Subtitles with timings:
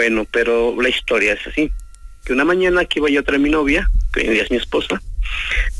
[0.00, 1.70] Bueno, pero la historia es así.
[2.24, 4.44] Que una mañana que iba yo a traer a mi novia, que hoy en día
[4.44, 4.98] es mi esposa,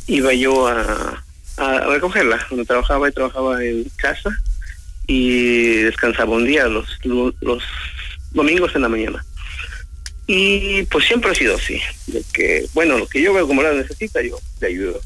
[0.09, 1.25] iba yo a,
[1.57, 4.29] a recogerla, donde trabajaba y trabajaba en casa
[5.07, 7.63] y descansaba un día los, los
[8.33, 9.25] domingos en la mañana.
[10.27, 13.73] Y pues siempre ha sido así, de que, bueno, lo que yo veo como la
[13.73, 15.01] necesita, yo le ayudo.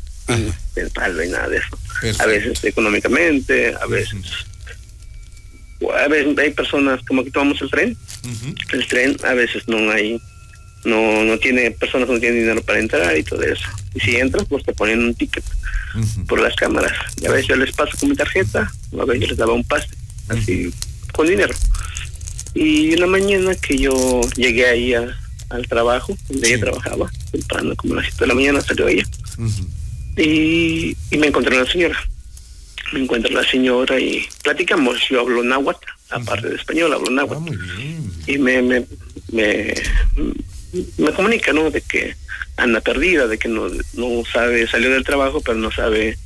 [0.75, 1.79] Mental, y nada de eso.
[2.21, 4.17] A veces económicamente, a veces...
[5.93, 7.97] A veces hay personas, como que tomamos el tren,
[8.73, 10.21] el tren a veces no hay,
[10.85, 13.67] no no tiene, personas no tienen dinero para entrar y todo eso.
[13.95, 15.45] Y si entras, pues te ponen un ticket
[16.27, 16.93] por las cámaras.
[17.21, 19.65] Y a veces yo les paso con mi tarjeta, a veces yo les daba un
[19.65, 19.89] pase,
[20.29, 20.73] así,
[21.13, 21.55] con dinero.
[22.55, 27.97] Y una mañana que yo llegué ahí al trabajo, donde ella trabajaba, temprano, como a
[27.97, 29.05] las 7 de la mañana salió ella.
[30.17, 31.97] y, y, me encontré una señora.
[32.93, 35.09] Me encuentro la señora y platicamos.
[35.09, 37.55] Yo hablo náhuatl, aparte de español, hablo náhuatl.
[37.55, 37.81] Ah,
[38.27, 38.85] y me, me,
[39.33, 39.75] me,
[40.99, 41.71] me comunica, ¿no?
[41.71, 42.15] De que
[42.57, 46.19] anda perdida, de que no, no sabe, salió del trabajo, pero no sabe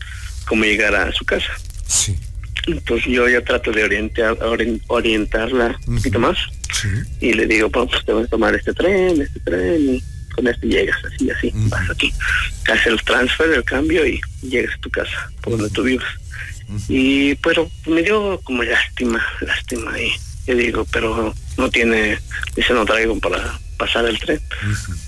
[0.47, 1.51] cómo llegar a su casa.
[1.87, 2.17] Sí.
[2.67, 4.37] Entonces yo ya trato de orientar,
[4.89, 6.37] orientarla un poquito más.
[7.21, 10.03] Y le digo, pues te vas a tomar este tren, este tren, y
[10.39, 12.15] con este llegas, así, así, vas aquí.
[12.71, 16.07] Haces el transfer, el cambio y llegas a tu casa, por donde tú vives.
[16.89, 19.99] Y pero me dio como lástima, lástima.
[20.01, 20.13] Y
[20.47, 22.21] yo digo, pero no tiene,
[22.55, 24.41] dice, no traigo para pasar el tren.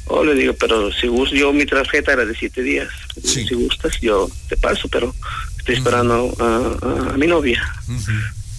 [0.07, 2.89] O le digo, pero si gusto, yo mi tarjeta era de siete días.
[3.23, 5.15] Si gustas, yo te paso, pero
[5.59, 7.63] estoy esperando a, mi novia.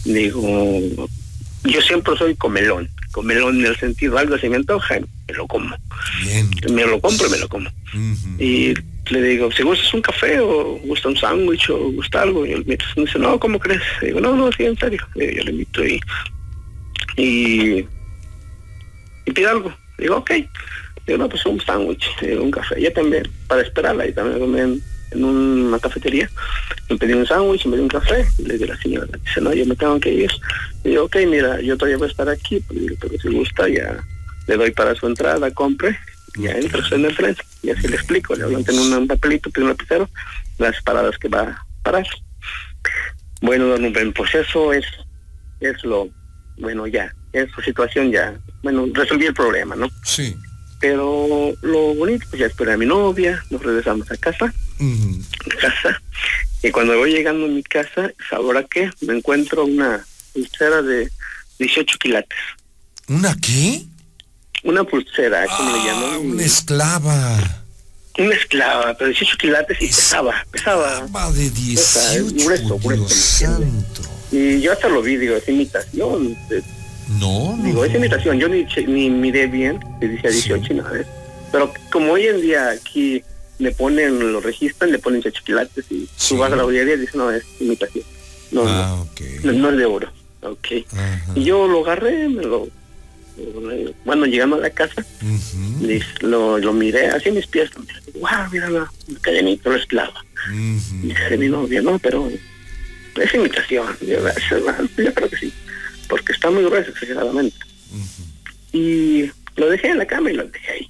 [0.06, 1.10] Digo,
[1.64, 5.76] yo siempre soy comelón, comelón en el sentido, algo se me antoja, me lo como.
[6.72, 7.70] Me lo compro y me lo como.
[8.40, 8.74] Y
[9.10, 12.66] le digo, si gustas un café o gusta un sándwich o gusta algo, y él
[12.66, 13.82] me dice, no, ¿cómo crees?
[14.02, 15.06] digo, no, no, sí, en serio.
[15.16, 16.00] yo le invito y,
[17.18, 17.86] y,
[19.26, 19.74] y pide algo.
[19.98, 20.32] Digo, ok.
[21.06, 22.08] Digo, no, pues un sándwich,
[22.40, 22.82] un café.
[22.82, 26.30] Ya también, para esperarla, y también en una cafetería,
[26.90, 29.42] me pedí un sándwich, me pedí un café, y le dije a la señora, dice,
[29.42, 30.32] no, yo me tengo que ir.
[30.84, 34.04] Y digo, ok, mira, yo todavía voy a estar aquí, pues, pero si gusta, ya
[34.48, 35.98] le doy para su entrada, compre,
[36.38, 39.66] ya entro en el tren, y así le explico, le hablo en un papelito, pido
[39.66, 40.10] un lapicero,
[40.58, 42.08] las paradas que va a parar.
[43.42, 44.86] Bueno, don Rubén, pues eso es,
[45.60, 46.10] es lo,
[46.58, 48.34] bueno, ya, es su situación ya,
[48.64, 49.90] bueno, resolví el problema, ¿no?
[50.04, 50.36] Sí.
[50.80, 54.54] Pero lo bonito, pues ya esperé a mi novia, nos regresamos a casa,
[55.60, 56.02] casa,
[56.64, 58.90] y cuando voy llegando a mi casa, ¿ahora qué?
[59.02, 61.12] Me encuentro una pulsera de
[61.60, 62.38] 18 quilates.
[63.08, 63.84] ¿Una qué?
[64.64, 66.32] Una pulsera, ¿cómo le ah, llaman?
[66.32, 67.64] Una esclava.
[68.18, 71.08] Una esclava, pero 18 quilates y pesaba, pesaba.
[71.34, 74.02] De 18, grueso, grueso, santo.
[74.32, 76.38] Y yo hasta lo vi, digo, es imitación.
[77.20, 77.64] No, no.
[77.64, 78.40] Digo, es imitación.
[78.40, 81.06] Yo ni, ni miré bien, que decía 18 y nada.
[81.52, 83.24] Pero como hoy en día aquí
[83.62, 87.16] le ponen, lo registran, le ponen choquilates y tú vas a la bollería y dices,
[87.16, 88.06] no, es imitación.
[88.52, 89.06] No, ah,
[89.44, 90.12] no, no, es de oro.
[90.42, 90.68] Ok.
[91.36, 92.68] Y yo lo agarré, me lo
[94.06, 95.06] bueno, llegando a la casa,
[96.22, 97.70] lo, lo, miré así en mis pies.
[98.16, 100.24] Wow, mira la cadenita, lo esclava.
[101.02, 102.30] Dice mi novia, no, pero
[103.16, 103.88] es imitación.
[104.02, 104.20] Yo,
[104.98, 105.54] yo, creo que sí,
[106.08, 107.58] porque está muy grueso exageradamente.
[108.74, 110.90] Y lo dejé en la cama y lo dejé ahí.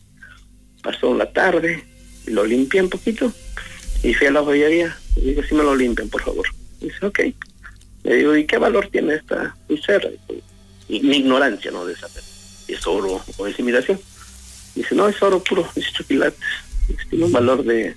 [0.81, 1.83] Pasó la tarde,
[2.25, 3.31] lo limpié un poquito
[4.03, 4.97] y fui a la joyería.
[5.15, 6.45] Y digo, si me lo limpian, por favor.
[6.79, 7.19] Dice, ok.
[8.03, 10.09] Le digo, ¿y qué valor tiene esta pulsera?
[10.89, 11.85] Y mi ignorancia, ¿no?
[11.85, 12.23] De saber
[12.73, 13.99] es oro o es imitación.
[14.75, 16.39] Dice, no, es oro puro, 18 quilates.
[17.09, 17.95] Tiene un valor de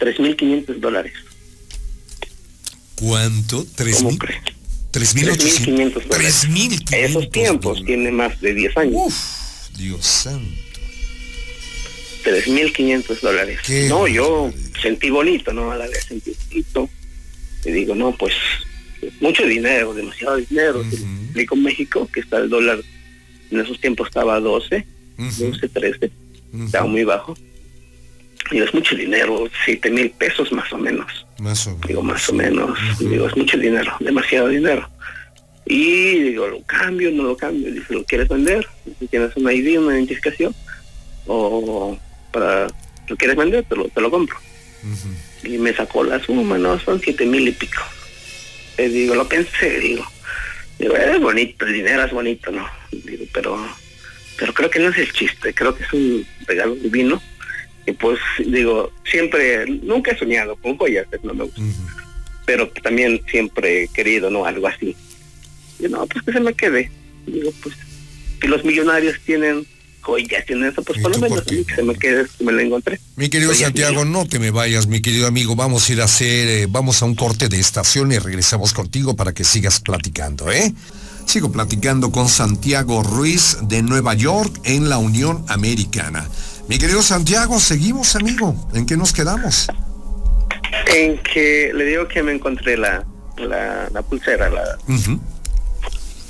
[0.00, 1.12] 3.500 dólares.
[2.96, 3.64] ¿Cuánto?
[3.96, 4.40] ¿Cómo cree?
[4.92, 6.46] 3.500 dólares.
[6.48, 8.94] 3.500 Esos tiempos tiene más de 10 años.
[8.96, 10.67] Uf, Dios santo.
[12.24, 13.60] 3.500 dólares.
[13.88, 15.70] No, yo sentí bonito, ¿no?
[15.70, 16.88] A la vez sentí bonito.
[17.64, 18.34] Y digo, no, pues
[19.20, 20.80] mucho dinero, demasiado dinero.
[20.80, 22.80] Uh con México, que está el dólar,
[23.52, 24.84] en esos tiempos estaba a 12,
[25.38, 26.10] 12, 13,
[26.64, 27.36] estaba muy bajo.
[28.50, 31.26] Y es mucho dinero, 7 mil pesos más o menos.
[31.38, 31.86] Más o menos.
[31.86, 32.78] Digo, más o menos.
[32.98, 34.88] Digo, es mucho dinero, demasiado dinero.
[35.66, 37.70] Y digo, lo cambio, no lo cambio.
[37.72, 38.66] Dice, ¿lo quieres vender?
[38.98, 40.54] Si tienes una ID, una identificación,
[41.26, 41.96] o
[42.30, 42.68] para,
[43.08, 43.64] ¿lo quieres vender?
[43.64, 44.36] Te lo, te lo compro.
[45.42, 47.82] Y me sacó la suma, no, son siete mil y pico.
[48.78, 50.04] Y digo, lo pensé, digo,
[50.78, 52.66] digo, es bonito, el dinero es bonito, ¿no?
[52.92, 53.58] Digo, pero,
[54.38, 57.20] pero creo que no es el chiste, creo que es un regalo divino
[57.88, 61.62] y pues digo, siempre, nunca he soñado con joyas, no me gusta.
[62.44, 64.44] Pero también siempre he querido, ¿no?
[64.44, 64.94] Algo así.
[65.78, 66.90] Y no, pues que se me quede.
[67.26, 67.74] Digo, pues,
[68.40, 69.66] que los millonarios tienen
[70.08, 72.98] joyas, tienen eso, pues por lo menos que se me quede, me lo encontré.
[73.16, 76.48] Mi querido Santiago, no te me vayas, mi querido amigo, vamos a ir a hacer,
[76.48, 80.72] eh, vamos a un corte de estación y regresamos contigo para que sigas platicando, ¿eh?
[81.26, 86.26] Sigo platicando con Santiago Ruiz de Nueva York en la Unión Americana.
[86.68, 88.56] Mi querido Santiago, seguimos, amigo.
[88.72, 89.66] ¿En qué nos quedamos?
[90.94, 93.04] En que le digo que me encontré la,
[93.36, 94.78] la, pulsera, la,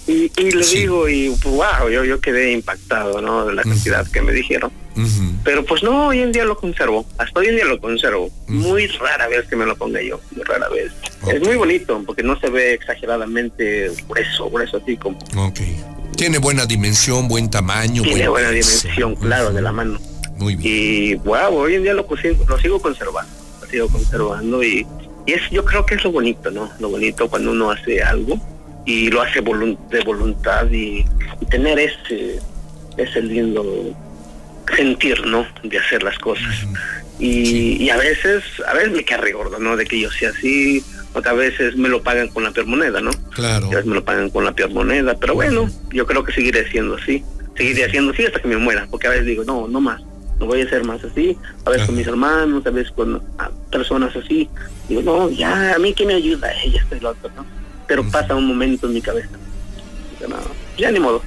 [0.08, 3.44] y, le digo, y wow, yo, yo quedé impactado, ¿no?
[3.44, 4.72] De la cantidad que me dijeron.
[5.44, 7.06] Pero pues no, hoy en día lo conservo.
[7.18, 8.30] Hasta hoy en día lo conservo.
[8.48, 10.92] Muy rara vez que me lo ponga yo, muy rara vez.
[11.30, 15.18] Es muy bonito porque no se ve exageradamente grueso, grueso así como.
[15.36, 15.60] Ok.
[16.16, 18.02] Tiene buena dimensión, buen tamaño.
[18.02, 20.00] Tiene buena dimensión, claro, de la mano.
[20.36, 20.74] Muy bien.
[20.74, 22.08] Y wow, hoy en día lo,
[22.48, 23.30] lo sigo conservando.
[23.60, 24.86] Lo sigo conservando y,
[25.26, 26.70] y es, yo creo que es lo bonito, ¿no?
[26.80, 28.40] Lo bonito cuando uno hace algo
[28.88, 31.04] y lo hace de voluntad y,
[31.50, 32.40] tener ese,
[32.96, 33.94] ese lindo
[34.74, 35.46] sentir, ¿no?
[35.62, 36.66] De hacer las cosas.
[37.18, 39.76] Y, y, a veces, a veces me queda gordo, ¿no?
[39.76, 40.82] De que yo sea así,
[41.14, 43.10] a veces me lo pagan con la peor moneda, ¿no?
[43.34, 43.66] Claro.
[43.66, 46.68] A veces me lo pagan con la peor moneda, pero bueno, yo creo que seguiré
[46.70, 47.22] siendo así.
[47.58, 50.00] Seguiré haciendo así hasta que me muera, porque a veces digo, no, no más,
[50.38, 51.36] no voy a ser más así,
[51.66, 53.22] a veces con mis hermanos, a veces con
[53.70, 54.48] personas así.
[54.88, 57.57] Digo, no, ya, a mí que me ayuda, ella, está el otro, ¿no?
[57.88, 59.30] Pero pasa un momento en mi cabeza.
[60.76, 61.22] ya ni modo.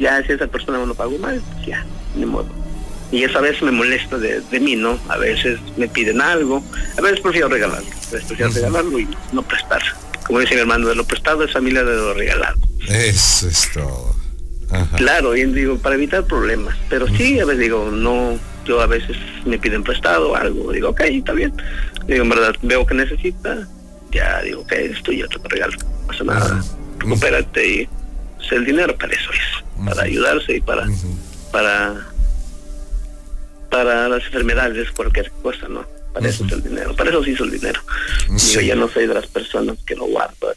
[0.00, 1.86] Ya si esa persona lo pagó mal, pues ya,
[2.16, 2.48] ni modo.
[3.12, 4.98] Y eso a veces me molesta de, mí, ¿no?
[5.08, 6.64] A veces me piden algo,
[6.96, 9.82] a veces prefiero regalarlo, a veces prefiero regalarlo y no prestar.
[10.26, 12.56] Como dice mi hermano, de lo prestado es familia de lo regalado.
[12.88, 14.14] Eso es todo.
[14.96, 16.76] Claro, y digo, para evitar problemas.
[16.88, 21.00] Pero sí, a veces digo, no, yo a veces me piden prestado algo, digo, ok,
[21.00, 21.52] está bien.
[22.06, 23.66] Digo, en verdad, veo que necesita,
[24.10, 26.64] ya digo, que esto ya te regalo, no pasa nada,
[26.98, 27.88] recupérate y
[28.36, 30.86] pues, el dinero para eso es, para ayudarse y para,
[31.52, 32.06] para,
[33.70, 35.86] para las enfermedades, cualquier cosa, ¿no?
[36.12, 37.80] Para eso es el dinero, para eso sí hizo el dinero.
[38.52, 40.52] Yo ya no soy de las personas que lo guardo.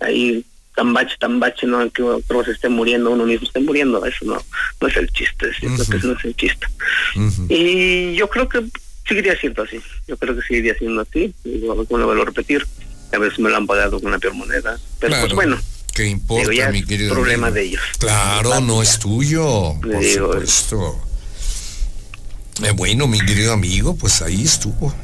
[0.00, 0.44] Ahí
[0.78, 4.24] tan bache, tan bache, no que otro se esté muriendo, uno mismo esté muriendo, eso
[4.24, 4.40] no,
[4.80, 6.66] no es el chiste, que eso no es el chiste.
[7.48, 8.64] Y yo creo que
[9.04, 12.64] seguiría siendo así, yo creo que seguiría siendo así, y lo vuelvo a repetir,
[13.12, 14.78] a veces me lo han pagado con una peor moneda.
[14.98, 15.58] Pero pues bueno.
[15.94, 17.14] ¿Qué importa, mi querido?
[17.14, 17.82] problema de ellos.
[17.98, 21.00] Claro, no es tuyo, por supuesto.
[22.62, 24.94] Eh, bueno, mi querido amigo, pues ahí estuvo.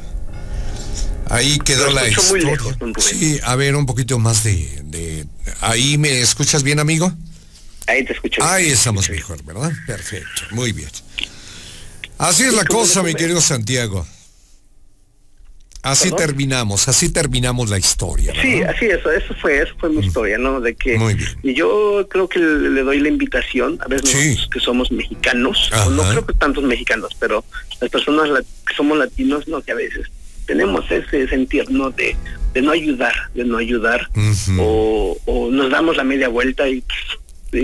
[1.29, 2.57] Ahí quedó la historia.
[2.97, 5.25] sí, a ver, un poquito más de, de,
[5.61, 7.11] Ahí me escuchas bien, amigo.
[7.87, 8.43] Ahí te escucho.
[8.43, 9.71] Ahí estamos mejor, ¿verdad?
[9.87, 10.89] Perfecto, muy bien.
[12.17, 14.07] Así es la cosa, mi querido Santiago.
[15.85, 18.33] Así terminamos, así terminamos la historia.
[18.41, 20.59] Sí, así es, eso fue, eso fue mi historia, ¿no?
[20.59, 20.97] De que
[21.43, 26.25] y yo creo que le, doy la invitación a ver que somos mexicanos, no creo
[26.25, 27.45] que tantos mexicanos, pero
[27.79, 28.29] las personas
[28.67, 30.07] que somos latinos, no que a veces
[30.47, 31.91] tenemos ese sentir, ¿no?
[31.91, 32.17] De,
[32.55, 34.09] de no ayudar, de no ayudar,
[34.57, 35.17] o,
[35.51, 36.83] nos damos la media vuelta y,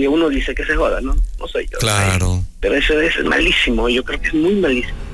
[0.08, 1.16] uno dice que se joda, ¿no?
[1.40, 1.80] No soy yo.
[1.80, 2.44] Claro.
[2.60, 5.11] Pero eso es malísimo, yo creo que es muy malísimo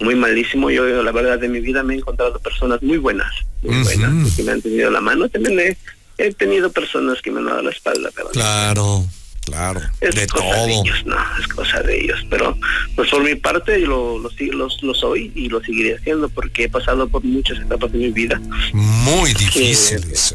[0.00, 0.70] muy malísimo.
[0.70, 3.32] Yo, la verdad, de mi vida me he encontrado personas muy buenas,
[3.62, 5.28] muy buenas, que me han tenido la mano.
[5.28, 5.76] También
[6.18, 8.10] he, tenido personas que me han dado la espalda.
[8.14, 9.04] Pero claro,
[9.44, 10.66] claro, es de cosa todo.
[10.66, 12.26] De ellos, no, es cosa de ellos.
[12.30, 12.56] Pero,
[12.94, 17.08] pues por mi parte, lo, lo, lo, soy y lo seguiré haciendo porque he pasado
[17.08, 18.40] por muchas etapas de mi vida.
[18.72, 20.34] Muy difíciles.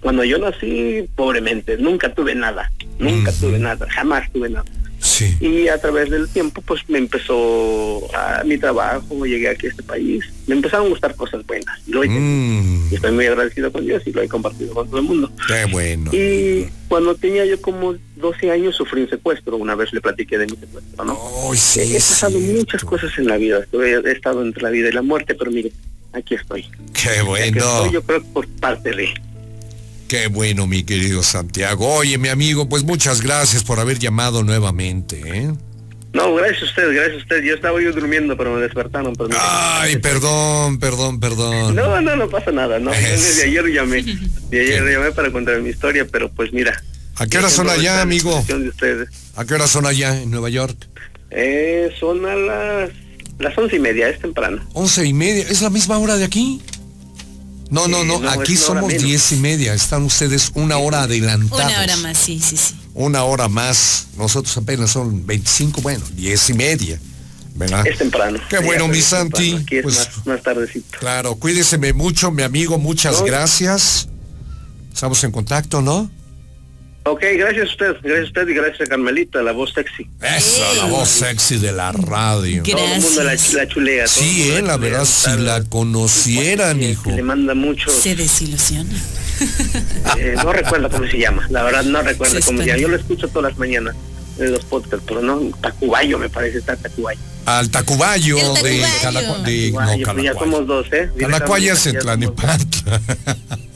[0.00, 4.64] cuando yo nací, pobremente, nunca tuve nada, nunca tuve nada, jamás tuve nada.
[5.40, 9.82] Y a través del tiempo, pues me empezó a mi trabajo, llegué aquí a este
[9.82, 11.78] país, me empezaron a gustar cosas buenas.
[11.86, 12.88] Y, lo mm.
[12.90, 15.30] y estoy muy agradecido con Dios y lo he compartido con todo el mundo.
[15.46, 16.10] Qué bueno.
[16.12, 20.46] Y cuando tenía yo como 12 años sufrí un secuestro, una vez le platiqué de
[20.46, 21.18] mi secuestro, ¿no?
[21.76, 25.34] he pasado muchas cosas en la vida, he estado entre la vida y la muerte,
[25.34, 25.72] pero mire,
[26.12, 26.66] aquí estoy.
[26.92, 27.90] Qué bueno.
[27.90, 29.14] yo creo por parte de
[30.12, 31.88] Qué bueno, mi querido Santiago.
[31.88, 35.50] Oye, mi amigo, pues muchas gracias por haber llamado nuevamente, ¿eh?
[36.12, 37.42] No, gracias a usted, gracias a usted.
[37.42, 39.14] Yo estaba yo durmiendo, pero me despertaron.
[39.40, 41.74] Ay, perdón, perdón, perdón.
[41.74, 42.90] No, no, no pasa nada, ¿no?
[42.90, 44.02] Desde ayer llamé,
[44.50, 46.78] de ayer llamé para contar mi historia, pero pues mira.
[47.16, 48.44] ¿A qué hora son allá, amigo?
[49.36, 50.76] ¿A qué hora son allá en Nueva York?
[51.30, 52.90] Eh, son a las,
[53.38, 54.62] las once y media, es temprano.
[54.74, 56.60] Once y media, ¿es la misma hora de aquí?
[57.72, 61.64] No, no, no, aquí somos diez y media, están ustedes una hora adelantados.
[61.64, 62.74] Una hora más, sí, sí, sí.
[62.92, 67.00] Una hora más, nosotros apenas son 25, bueno, diez y media.
[67.54, 67.86] ¿verdad?
[67.86, 68.38] Es temprano.
[68.48, 69.64] Qué bueno, mi Santi.
[69.82, 70.98] pues, más, tardecito.
[70.98, 74.08] Claro, cuídeseme mucho, mi amigo, muchas gracias.
[74.92, 76.10] Estamos en contacto, ¿no?
[77.04, 80.06] Ok, gracias a usted, gracias a usted y gracias a Carmelita, la voz sexy.
[80.20, 82.62] Eso, la voz sexy de la radio.
[82.62, 84.06] Todo el mundo la, la chulea.
[84.06, 87.10] Sí, eh, la chulea, verdad, si la conocieran, Que hijo.
[87.10, 88.90] Le manda mucho, Se desilusiona.
[90.18, 92.78] eh, no recuerdo cómo se llama, la verdad no recuerdo Sí, cómo se llama.
[92.80, 93.96] Yo lo escucho todas las mañanas
[94.38, 97.18] en los podcasts, pero no, Tacubayo me parece, está Tacubayo.
[97.46, 98.86] Al Tacubayo de Tacubayo.
[99.02, 101.10] Calacua- de no, Tacubayo, pues ya somos dos, ¿eh?
[101.18, 101.98] Calacuaya es en.
[101.98, 103.00] Tlanepantla.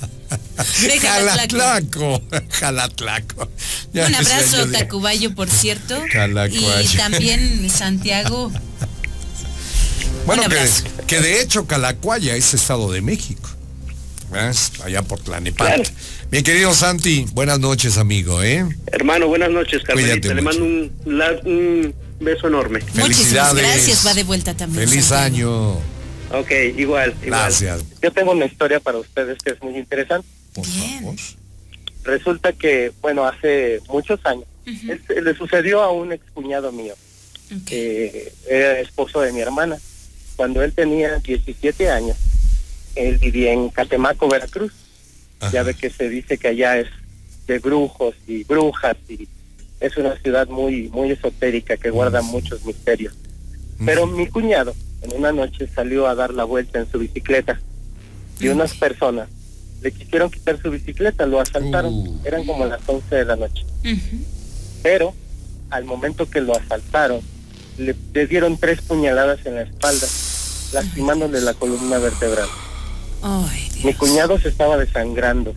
[1.00, 2.22] Jalatlaco.
[2.50, 3.48] Jalatlaco.
[3.92, 5.98] Ya Un abrazo, Tacubayo, por cierto.
[6.12, 6.82] Calacuaya.
[6.82, 8.52] Y también Santiago.
[10.26, 10.68] Bueno, que,
[11.06, 13.48] que de hecho Calacuaya es Estado de México.
[14.30, 14.72] ¿Ves?
[14.84, 15.76] Allá por Tlanepantla.
[15.76, 15.90] Claro.
[16.32, 18.66] Mi querido Santi, buenas noches, amigo, ¿eh?
[18.88, 20.14] Hermano, buenas noches, Carmelita.
[20.20, 20.58] Cuídate Le mucho.
[20.60, 22.80] mando un, la- un beso enorme.
[22.80, 23.62] Muchísimas Felicidades.
[23.62, 24.06] gracias.
[24.06, 24.88] Va de vuelta también.
[24.88, 25.80] Feliz Santiago.
[26.32, 26.40] año.
[26.40, 27.40] Ok, igual, igual.
[27.42, 27.82] Gracias.
[28.02, 30.26] Yo tengo una historia para ustedes que es muy interesante.
[30.56, 31.00] Por Bien.
[31.00, 31.14] favor.
[32.04, 36.94] Resulta que, bueno, hace muchos años, es- le sucedió a un excuñado mío,
[37.66, 39.78] que era esposo de mi hermana.
[40.36, 42.16] Cuando él tenía 17 años,
[42.94, 44.72] él vivía en Catemaco, Veracruz.
[45.40, 45.52] Ajá.
[45.52, 46.88] Ya ve que se dice que allá es
[47.46, 49.28] de brujos y brujas y
[49.80, 53.14] es una ciudad muy muy esotérica que guarda muchos misterios.
[53.84, 57.60] Pero mi cuñado en una noche salió a dar la vuelta en su bicicleta
[58.40, 59.28] y unas personas
[59.86, 61.92] le quisieron quitar su bicicleta, lo asaltaron.
[61.94, 62.20] Uh.
[62.24, 63.64] Eran como las 11 de la noche.
[64.82, 65.14] Pero
[65.70, 67.20] al momento que lo asaltaron,
[67.78, 70.06] le, le dieron tres puñaladas en la espalda,
[70.72, 72.48] lastimándole la columna vertebral.
[73.22, 75.54] Ay, Mi cuñado se estaba desangrando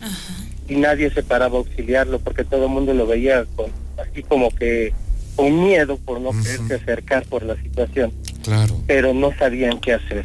[0.00, 0.34] Ajá.
[0.68, 3.66] y nadie se paraba a auxiliarlo porque todo el mundo lo veía con,
[3.98, 4.92] así como que
[5.36, 6.42] con miedo por no Ujú.
[6.42, 8.12] quererse acercar por la situación,
[8.44, 8.80] Claro.
[8.86, 10.24] pero no sabían qué hacer.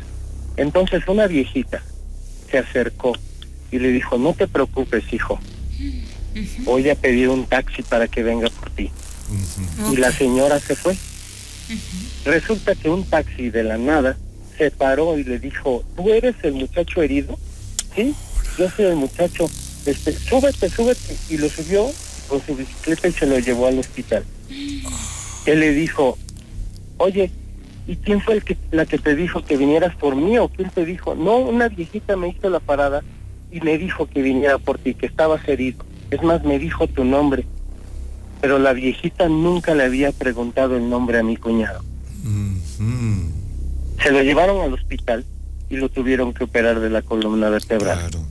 [0.56, 1.84] Entonces una viejita
[2.50, 3.14] se acercó
[3.72, 5.40] y le dijo, no te preocupes, hijo,
[6.64, 8.92] voy a pedir un taxi para que venga por ti.
[9.92, 10.96] Y la señora se fue.
[12.26, 14.18] Resulta que un taxi de la nada
[14.58, 17.38] se paró y le dijo, ¿tú eres el muchacho herido?
[17.96, 18.16] Sí,
[18.58, 19.50] yo soy el muchacho.
[19.86, 21.16] Este, súbete, súbete.
[21.30, 21.92] Y lo subió
[22.28, 24.24] con su bicicleta y se lo llevó al hospital.
[25.46, 26.18] Él le dijo,
[26.98, 27.32] oye,
[27.88, 30.70] ¿y quién fue el que, la que te dijo que vinieras por mí o quién
[30.70, 31.16] te dijo?
[31.16, 33.02] No, una viejita me hizo la parada
[33.52, 35.86] y me dijo que viniera por ti, que estabas herido.
[36.12, 37.46] Es más, me dijo tu nombre.
[38.42, 41.82] Pero la viejita nunca le había preguntado el nombre a mi cuñado.
[44.04, 45.26] Se lo llevaron al hospital
[45.70, 47.98] y lo tuvieron que operar de la columna vertebral.
[48.10, 48.26] Claro.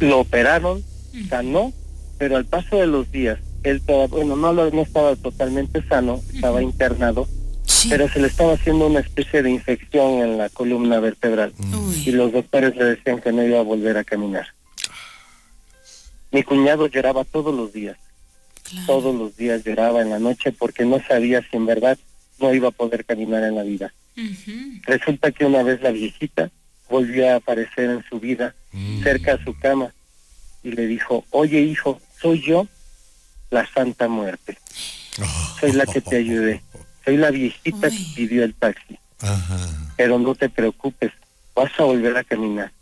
[0.00, 0.82] Lo operaron,
[1.30, 1.72] sanó,
[2.18, 6.20] pero al paso de los días, él todavía, bueno, no, lo- no estaba totalmente sano,
[6.34, 7.26] estaba internado,
[7.86, 7.90] Sí.
[7.90, 11.52] pero se le estaba haciendo una especie de infección en la columna vertebral
[12.04, 14.48] y los doctores le decían que no iba a volver a caminar.
[16.32, 17.96] Mi cuñado lloraba todos los días,
[18.68, 18.86] claro.
[18.86, 21.98] todos los días lloraba en la noche porque no sabía si en verdad
[22.40, 23.92] no iba a poder caminar en la vida.
[24.82, 26.50] Resulta que una vez la viejita
[26.88, 29.02] volvió a aparecer en su vida Mm.
[29.02, 29.94] cerca a su cama
[30.62, 32.66] y le dijo, oye hijo, soy yo,
[33.50, 34.58] la Santa Muerte,
[35.60, 36.60] soy la que te ayudé,
[37.06, 37.96] soy la viejita Uy.
[37.96, 39.58] que pidió el taxi, Ajá.
[39.96, 41.12] pero no te preocupes,
[41.54, 42.72] vas a volver a caminar.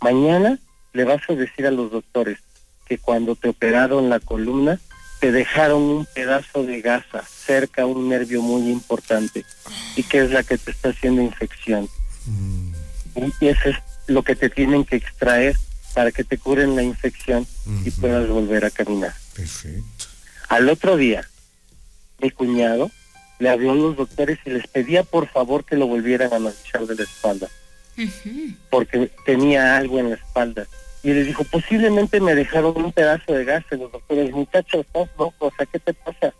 [0.00, 0.58] Mañana
[0.92, 2.38] le vas a decir a los doctores
[2.86, 4.80] que cuando te operaron la columna,
[5.20, 9.44] te dejaron un pedazo de gasa cerca a un nervio muy importante
[9.96, 11.88] y que es la que te está haciendo infección.
[12.26, 12.72] Mm.
[13.40, 15.56] Y eso es lo que te tienen que extraer
[15.92, 17.46] para que te curen la infección
[17.84, 19.12] y puedas volver a caminar.
[19.34, 20.06] Perfecto.
[20.48, 21.28] Al otro día,
[22.20, 22.90] mi cuñado
[23.38, 26.86] le habló a los doctores y les pedía por favor que lo volvieran a analizar
[26.86, 27.48] de la espalda,
[28.70, 30.66] porque tenía algo en la espalda.
[31.02, 33.64] Y le dijo, posiblemente me dejaron un pedazo de gas.
[33.70, 36.34] Y los doctores, muchachos, estás loco, o sea, ¿qué te pasa?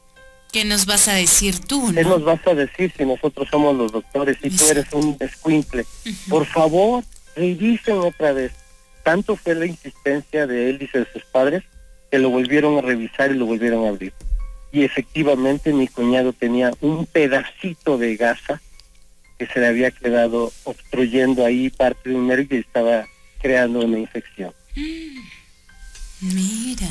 [0.53, 2.11] ¿Qué nos vas a decir tú, ¿Qué no?
[2.11, 5.85] nos vas a decir si nosotros somos los doctores y tú eres un escuincle?
[6.29, 7.05] Por favor,
[7.37, 8.53] revisen otra vez.
[9.05, 11.63] Tanto fue la insistencia de él y de sus padres
[12.11, 14.13] que lo volvieron a revisar y lo volvieron a abrir.
[14.73, 18.61] Y efectivamente mi cuñado tenía un pedacito de gasa
[19.39, 23.07] que se le había quedado obstruyendo ahí parte de un nervio y estaba
[23.41, 24.53] creando una infección.
[26.21, 26.89] Mira.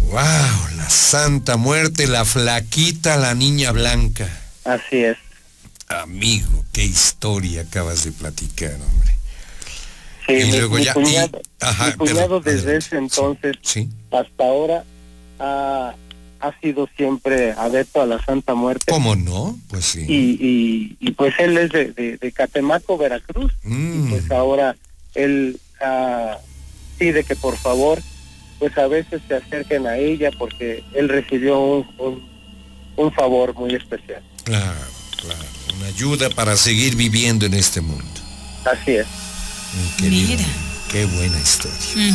[0.00, 4.28] Wow, la Santa Muerte, la flaquita, la niña blanca.
[4.64, 5.16] Así es.
[5.88, 9.14] Amigo, qué historia acabas de platicar, hombre.
[10.26, 12.86] Sí, Y mi, luego mi ya- cuñado, y- ajá, mi cuñado perdón, desde adelante.
[12.86, 13.88] ese entonces Sí.
[14.10, 14.84] hasta ahora
[15.38, 15.94] ha,
[16.46, 18.86] ha sido siempre adepto a la Santa Muerte.
[18.90, 19.58] ¿Cómo no?
[19.68, 20.04] Pues sí.
[20.06, 24.06] y, y, y pues él es de, de, de Catemaco, Veracruz, Mm.
[24.06, 24.76] y pues ahora
[25.14, 26.36] él ah,
[26.98, 28.00] pide que por favor
[28.58, 32.28] pues a veces se acerquen a ella porque él recibió un, un,
[32.96, 34.22] un favor muy especial.
[34.44, 34.80] Claro,
[35.20, 35.44] claro.
[35.76, 38.04] Una ayuda para seguir viviendo en este mundo.
[38.64, 39.06] Así es.
[40.00, 40.44] Mira.
[40.94, 42.14] Qué buena historia.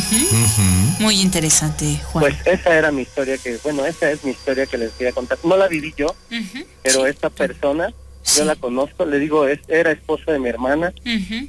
[1.00, 2.22] Muy interesante, Juan.
[2.24, 5.36] Pues esa era mi historia que, bueno, esa es mi historia que les quería contar.
[5.44, 6.16] No la viví yo,
[6.82, 7.10] pero Sí.
[7.10, 8.38] esta persona, Sí.
[8.38, 10.94] yo la conozco, le digo, es, era esposo de mi hermana.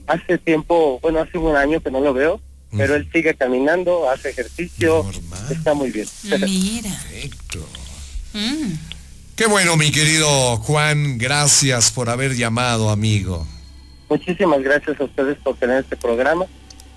[0.07, 2.41] Hace tiempo, bueno, hace un año que no lo veo,
[2.75, 5.51] pero él sigue caminando, hace ejercicio, Normal.
[5.51, 6.07] está muy bien.
[6.23, 6.89] Mira.
[6.89, 7.65] Perfecto.
[8.33, 8.73] Mm.
[9.38, 11.17] Qué bueno, mi querido Juan.
[11.17, 13.47] Gracias por haber llamado, amigo.
[14.09, 16.45] Muchísimas gracias a ustedes por tener este programa.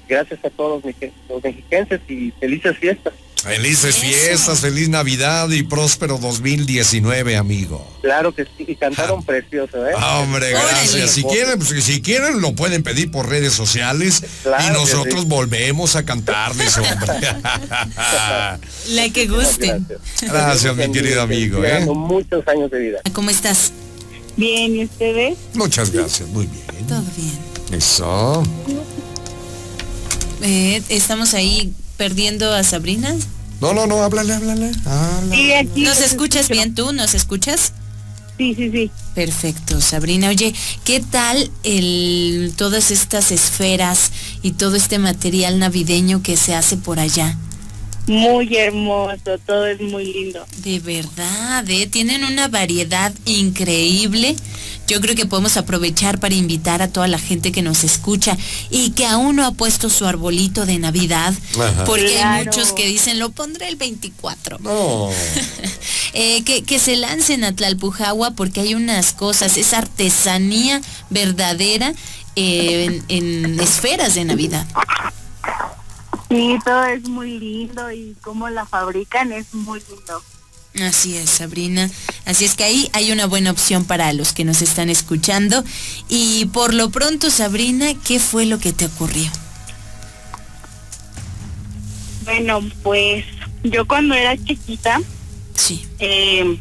[0.08, 0.94] Gracias a todos los,
[1.28, 3.14] los mexiquenses y felices fiestas.
[3.44, 7.86] Felices fiestas, feliz Navidad y próspero 2019, amigo.
[8.00, 9.92] Claro que sí, y cantaron precioso, ¿eh?
[9.98, 11.10] Ah, Hombre, gracias.
[11.10, 15.26] Si quieren, pues, si quieren lo pueden pedir por redes sociales Claro y nosotros sí.
[15.28, 17.06] volvemos a cantarles, hombre.
[18.88, 19.66] La que guste.
[19.66, 21.84] Gracias, Gracias, mi querido amigo, ¿eh?
[21.84, 23.00] Muchos años de vida.
[23.12, 23.72] ¿Cómo estás?
[24.38, 25.36] Bien, ¿y ustedes?
[25.52, 26.86] Muchas gracias, muy bien.
[26.86, 27.78] Todo bien.
[27.78, 28.42] Eso.
[30.44, 33.14] Eh, Estamos ahí perdiendo a Sabrina.
[33.60, 34.72] No, no, no, háblale, háblale.
[34.84, 35.36] háblale.
[35.36, 35.82] Sí, aquí.
[35.82, 36.52] ¿Nos escuchas escucho.
[36.54, 36.92] bien tú?
[36.92, 37.72] ¿Nos escuchas?
[38.36, 38.90] Sí, sí, sí.
[39.14, 40.28] Perfecto, Sabrina.
[40.28, 44.10] Oye, ¿qué tal el, todas estas esferas
[44.42, 47.38] y todo este material navideño que se hace por allá?
[48.06, 50.44] Muy hermoso, todo es muy lindo.
[50.58, 51.86] De verdad, ¿eh?
[51.86, 54.36] tienen una variedad increíble.
[54.86, 58.36] Yo creo que podemos aprovechar para invitar a toda la gente que nos escucha
[58.70, 61.84] y que aún no ha puesto su arbolito de Navidad, Ajá.
[61.84, 64.58] porque hay muchos que dicen, lo pondré el 24.
[64.60, 65.08] No.
[66.16, 70.80] Eh, que, que se lancen a Tlalpujagua porque hay unas cosas, es artesanía
[71.10, 71.92] verdadera
[72.36, 74.64] eh, en, en esferas de Navidad.
[76.34, 80.20] Sí, todo es muy lindo y cómo la fabrican es muy lindo.
[80.84, 81.88] Así es, Sabrina.
[82.24, 85.62] Así es que ahí hay una buena opción para los que nos están escuchando.
[86.08, 89.30] Y por lo pronto, Sabrina, ¿qué fue lo que te ocurrió?
[92.24, 93.24] Bueno, pues
[93.62, 95.00] yo cuando era chiquita,
[95.54, 95.86] Sí.
[96.00, 96.58] eh,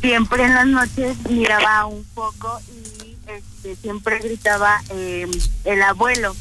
[0.00, 5.26] siempre en las noches miraba un foco y este, siempre gritaba eh,
[5.64, 6.36] el abuelo.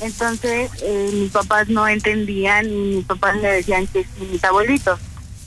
[0.00, 4.98] Entonces eh, mis papás no entendían y mis papás me decían que sí, mis abuelitos.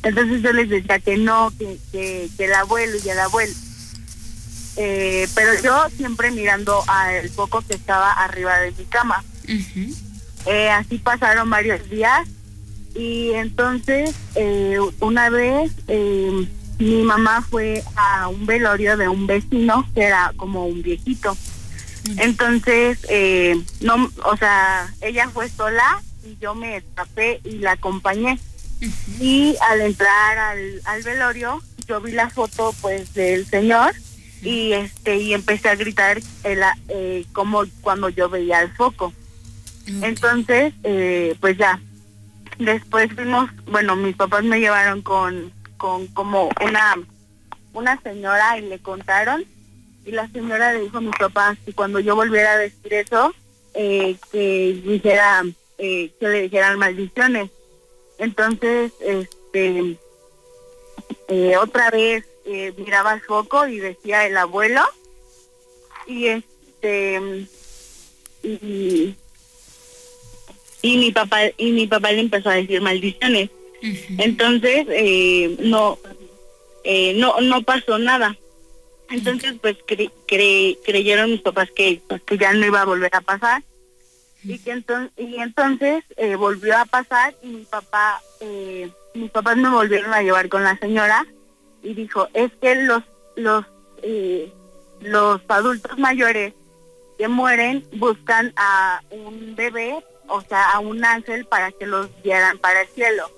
[0.03, 3.53] Entonces yo les decía que no, que, que, que el abuelo y el abuelo.
[4.75, 9.23] Eh, pero yo siempre mirando al foco que estaba arriba de mi cama.
[10.45, 12.27] Eh, así pasaron varios días
[12.95, 20.03] y entonces eh, una vez mi mamá fue a un velorio de un vecino que
[20.03, 21.37] era como un viejito.
[22.17, 28.39] Entonces, eh, no, o sea, ella fue sola y yo me escapé y la acompañé.
[29.19, 33.93] Y al entrar al, al velorio, yo vi la foto pues del señor
[34.41, 39.13] y este y empecé a gritar el, eh, como cuando yo veía el foco.
[40.01, 41.79] Entonces, eh, pues ya,
[42.57, 46.95] después fuimos, bueno, mis papás me llevaron con, con como una,
[47.73, 49.43] una señora y le contaron
[50.05, 53.33] y la señora le dijo a mis papás que cuando yo volviera a decir eso,
[53.73, 55.43] eh, que dijera,
[55.77, 57.49] eh, que le dijeran maldiciones.
[58.17, 59.97] Entonces, este,
[61.27, 64.81] eh, otra vez eh, miraba el foco y decía el abuelo
[66.05, 67.47] y este
[68.43, 69.15] y
[70.81, 73.49] y mi papá y mi papá le empezó a decir maldiciones
[73.81, 74.15] Ujú.
[74.17, 75.97] entonces eh, no
[76.83, 78.37] eh, no no pasó nada
[79.13, 83.13] entonces pues cre- cre- creyeron mis papás que pues, que ya no iba a volver
[83.15, 83.63] a pasar
[84.43, 89.55] y que entonces y entonces eh, volvió a pasar y mi papá eh, mis papás
[89.57, 91.25] me volvieron a llevar con la señora
[91.81, 93.03] y dijo es que los
[93.35, 93.65] los
[94.01, 94.51] eh,
[95.01, 96.53] los adultos mayores
[97.17, 99.95] que mueren buscan a un bebé
[100.27, 103.29] o sea a un ángel para que los guiaran para el cielo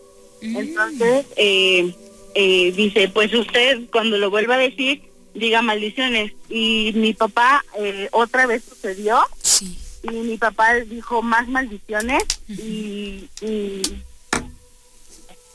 [0.41, 0.57] Mm.
[0.57, 1.95] entonces, eh,
[2.35, 5.01] eh, dice, pues usted cuando lo vuelva a decir,
[5.35, 6.31] diga maldiciones.
[6.49, 9.77] Y mi papá, eh, otra vez sucedió, Sí.
[10.03, 13.81] y mi papá dijo más maldiciones, y, y,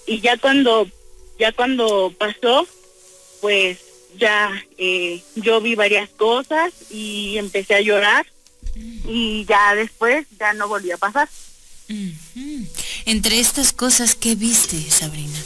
[0.07, 0.87] y ya cuando,
[1.39, 2.67] ya cuando pasó,
[3.41, 3.79] pues
[4.19, 8.27] ya eh, yo vi varias cosas y empecé a llorar,
[9.09, 11.29] y ya después ya no volvió a pasar.
[13.05, 15.40] Entre estas cosas, ¿qué viste, Sabrina?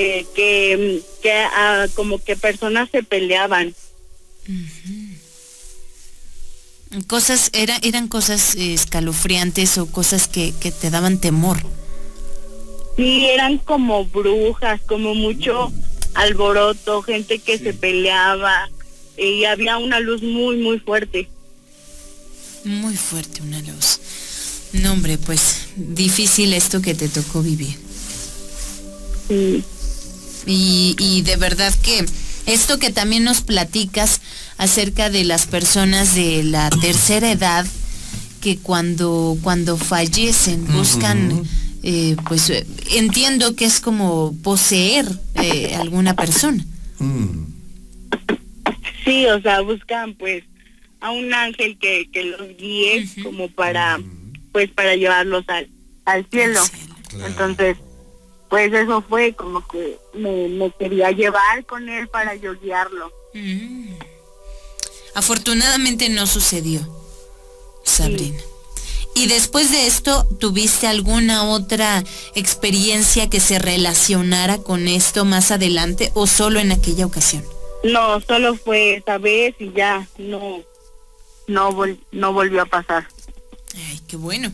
[0.00, 3.74] Eh, que, que ah, como que personas se peleaban.
[7.08, 11.58] Cosas, era, eran cosas escalofriantes o cosas que, que te daban temor.
[12.96, 15.72] Sí, eran como brujas, como mucho
[16.14, 18.70] alboroto, gente que se peleaba
[19.16, 21.28] y había una luz muy, muy fuerte.
[22.62, 23.98] Muy fuerte una luz.
[24.74, 27.76] No, hombre, pues difícil esto que te tocó vivir.
[29.26, 29.64] Sí.
[30.46, 32.04] Y, y de verdad que
[32.46, 34.20] esto que también nos platicas
[34.56, 37.66] acerca de las personas de la tercera edad
[38.40, 41.42] que cuando, cuando fallecen buscan,
[41.82, 46.64] eh, pues eh, entiendo que es como poseer eh, alguna persona.
[46.98, 47.44] Mm.
[49.04, 50.44] Sí, o sea, buscan pues
[51.00, 54.00] a un ángel que, que los guíe como para,
[54.52, 55.68] pues para llevarlos al,
[56.04, 56.60] al cielo.
[57.08, 57.26] Claro.
[57.26, 57.76] Entonces,
[58.48, 63.12] pues eso fue como que me, me quería llevar con él para yo guiarlo.
[63.34, 63.94] Mm.
[65.14, 66.80] Afortunadamente no sucedió,
[67.84, 68.38] Sabrina.
[69.14, 72.04] ¿Y después de esto tuviste alguna otra
[72.36, 77.44] experiencia que se relacionara con esto más adelante o solo en aquella ocasión?
[77.82, 80.62] No, solo fue esa vez y ya no
[81.48, 83.08] no vol- no volvió a pasar.
[83.74, 84.52] Ay, qué bueno,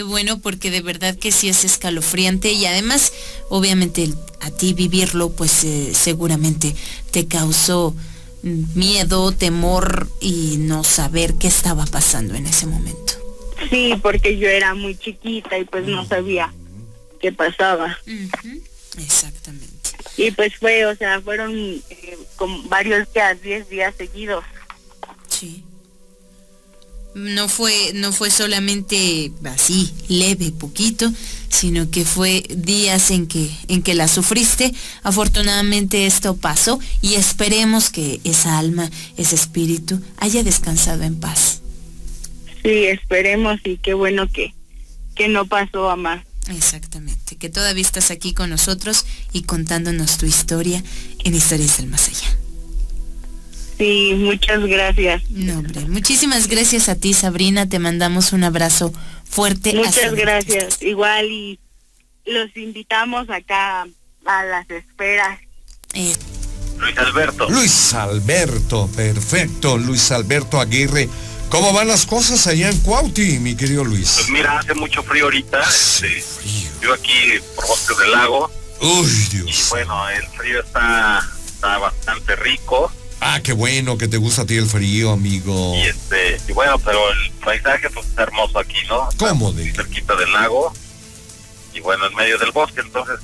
[0.00, 3.12] qué bueno porque de verdad que sí es escalofriante y además,
[3.50, 4.08] obviamente,
[4.40, 6.74] a ti vivirlo, pues eh, seguramente
[7.10, 7.94] te causó
[8.42, 13.12] mm, miedo, temor y no saber qué estaba pasando en ese momento.
[13.68, 16.50] Sí, porque yo era muy chiquita y pues no sabía
[17.20, 17.98] qué pasaba.
[18.96, 19.90] Exactamente.
[20.16, 21.54] Y pues fue, o sea, fueron
[21.90, 24.46] eh, como varios días, 10 días seguidos.
[25.28, 25.62] Sí.
[27.14, 31.12] No fue, no fue solamente así, leve, poquito,
[31.48, 34.72] sino que fue días en que, en que la sufriste.
[35.02, 41.62] Afortunadamente esto pasó y esperemos que esa alma, ese espíritu, haya descansado en paz.
[42.62, 44.54] Sí, esperemos y qué bueno que,
[45.16, 46.24] que no pasó a más.
[46.48, 50.82] Exactamente, que todavía estás aquí con nosotros y contándonos tu historia
[51.24, 52.39] en Historias del Más Allá.
[53.80, 55.22] Sí, muchas gracias.
[55.30, 57.66] No, hombre, muchísimas gracias a ti, Sabrina.
[57.66, 58.92] Te mandamos un abrazo
[59.24, 59.72] fuerte.
[59.72, 60.82] Muchas gracias.
[60.82, 61.58] Igual y
[62.26, 63.86] los invitamos acá
[64.26, 65.40] a las esperas.
[65.94, 66.12] Eh,
[66.78, 67.48] Luis Alberto.
[67.48, 71.08] Luis Alberto, perfecto, Luis Alberto Aguirre.
[71.48, 74.28] ¿Cómo van las cosas allá en Cuauti, mi querido Pues Luis?
[74.28, 75.58] mira, hace mucho frío ahorita.
[75.62, 76.22] este,
[76.82, 77.12] yo aquí
[77.56, 78.50] por Bosques del Lago.
[78.82, 79.66] Uy, Y Dios.
[79.70, 82.92] bueno, el frío está, está bastante rico.
[83.20, 85.74] Ah, qué bueno que te gusta a ti el frío, amigo.
[85.76, 89.08] Y este, y bueno, pero el paisaje pues está hermoso aquí, ¿no?
[89.18, 90.72] ¿Cómo de cerquita del lago.
[91.74, 93.20] Y bueno, en medio del bosque, entonces,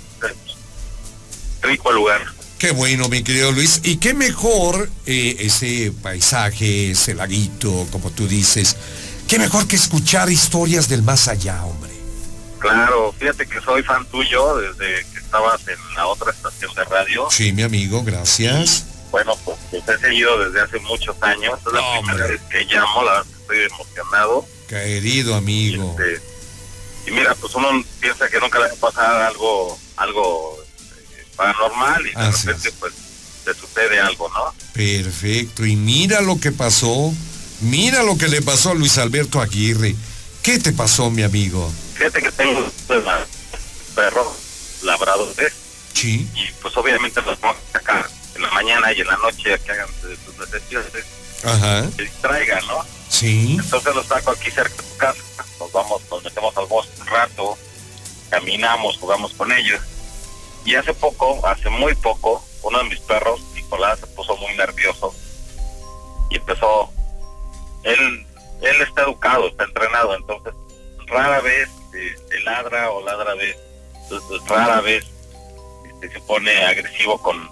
[1.62, 2.20] rico el lugar.
[2.58, 3.80] Qué bueno, mi querido Luis.
[3.84, 8.76] Y qué mejor eh, ese paisaje, ese laguito, como tú dices.
[9.28, 11.90] Qué mejor que escuchar historias del más allá, hombre.
[12.58, 17.26] Claro, fíjate que soy fan tuyo desde que estabas en la otra estación de radio.
[17.30, 18.86] Sí, mi amigo, gracias.
[19.16, 21.58] Bueno, pues te he seguido desde hace muchos años.
[21.66, 22.28] Es la No, primera hombre.
[22.28, 24.46] vez que llamo, la verdad estoy emocionado.
[24.68, 25.96] Querido Y, amigo.
[25.98, 26.22] este,
[27.06, 32.06] y mira, pues uno piensa que nunca le va a pasar algo, algo eh, paranormal
[32.06, 32.74] y de Así repente es.
[32.78, 32.92] pues
[33.46, 34.54] te sucede algo, ¿no?
[34.74, 35.64] Perfecto.
[35.64, 37.10] Y mira lo que pasó.
[37.62, 39.96] Mira lo que le pasó a Luis Alberto Aguirre.
[40.42, 41.72] ¿Qué te pasó, mi amigo?
[41.94, 43.26] Fíjate que tengo pues, la-
[43.94, 44.28] perros
[44.82, 45.54] labradores
[45.94, 46.28] Sí.
[46.34, 49.58] y pues obviamente los vamos a sacar en la mañana y en la noche a
[49.58, 51.06] que hagan sus necesidades,
[51.42, 51.90] Ajá.
[51.90, 52.84] se distraigan, ¿no?
[53.08, 53.56] Sí.
[53.58, 55.22] Entonces los saco aquí cerca de tu casa,
[55.58, 57.58] nos vamos, nos metemos al bosque un rato,
[58.30, 59.80] caminamos, jugamos con ellos.
[60.64, 65.14] Y hace poco, hace muy poco, uno de mis perros, Nicolás, se puso muy nervioso
[66.30, 66.90] y empezó,
[67.84, 68.26] él,
[68.62, 70.52] él está educado, está entrenado, entonces
[71.06, 73.56] rara vez eh, se ladra o ladra vez,
[74.48, 75.04] rara vez
[75.84, 77.48] este, se pone agresivo con,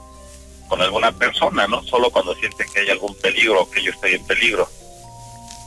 [0.74, 1.84] con alguna persona, ¿no?
[1.84, 4.68] Solo cuando siente que hay algún peligro o que yo estoy en peligro.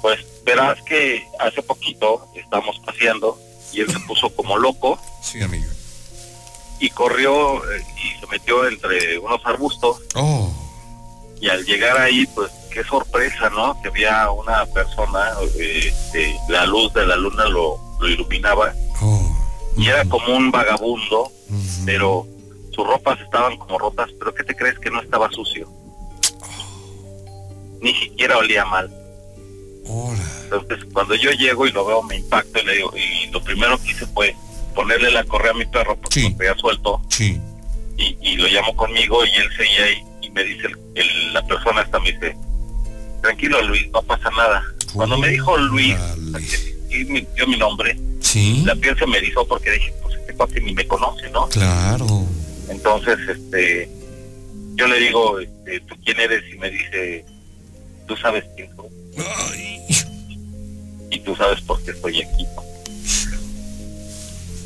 [0.01, 3.39] Pues verás que hace poquito estamos paseando
[3.71, 5.65] y él se puso como loco Sí, amigo.
[6.81, 10.51] y corrió eh, y se metió entre unos arbustos Oh.
[11.39, 16.65] y al llegar ahí pues qué sorpresa no que había una persona eh, este, la
[16.65, 19.37] luz de la luna lo, lo iluminaba Oh.
[19.77, 21.31] y era como un vagabundo
[21.85, 22.27] pero
[22.77, 25.67] sus ropas estaban como rotas pero qué te crees que no estaba sucio
[27.81, 28.89] ni siquiera olía mal
[29.89, 30.21] Hola.
[30.43, 33.81] Entonces, cuando yo llego y lo veo, me impacto y le digo, y lo primero
[33.81, 34.35] que hice fue
[34.75, 36.29] ponerle la correa a mi perro porque Sí.
[36.29, 37.39] lo había suelto Sí.
[37.97, 41.41] y, y lo llamo conmigo y él seguía ahí y me dice, el- el- la
[41.47, 42.35] persona esta me dice,
[43.21, 44.61] tranquilo Luis, no pasa nada.
[44.93, 45.95] Cuando me dijo Luis,
[46.89, 48.63] y me dio mi nombre, sí.
[48.65, 51.47] la piel se me erizó porque dije, pues este cuate ni me conoce, ¿no?
[51.47, 52.25] Claro.
[52.69, 53.89] Entonces, este,
[54.75, 56.43] yo le digo, este, ¿tú quién eres?
[56.53, 57.25] Y me dice,
[58.07, 59.79] ¿tú sabes quién soy?
[61.09, 62.45] Y tú sabes por qué estoy aquí.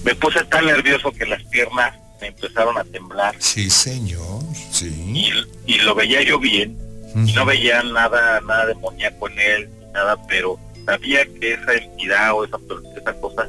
[0.04, 3.36] Me puse tan nervioso que las piernas me empezaron a temblar.
[3.40, 5.34] Sí, señor, sí.
[5.66, 6.78] Y, lo veía yo bien,
[7.16, 12.46] y no veía nada, nada demoníaco en él, nada, pero sabía que esa entidad o
[12.46, 12.58] esa,
[12.98, 13.48] esa cosa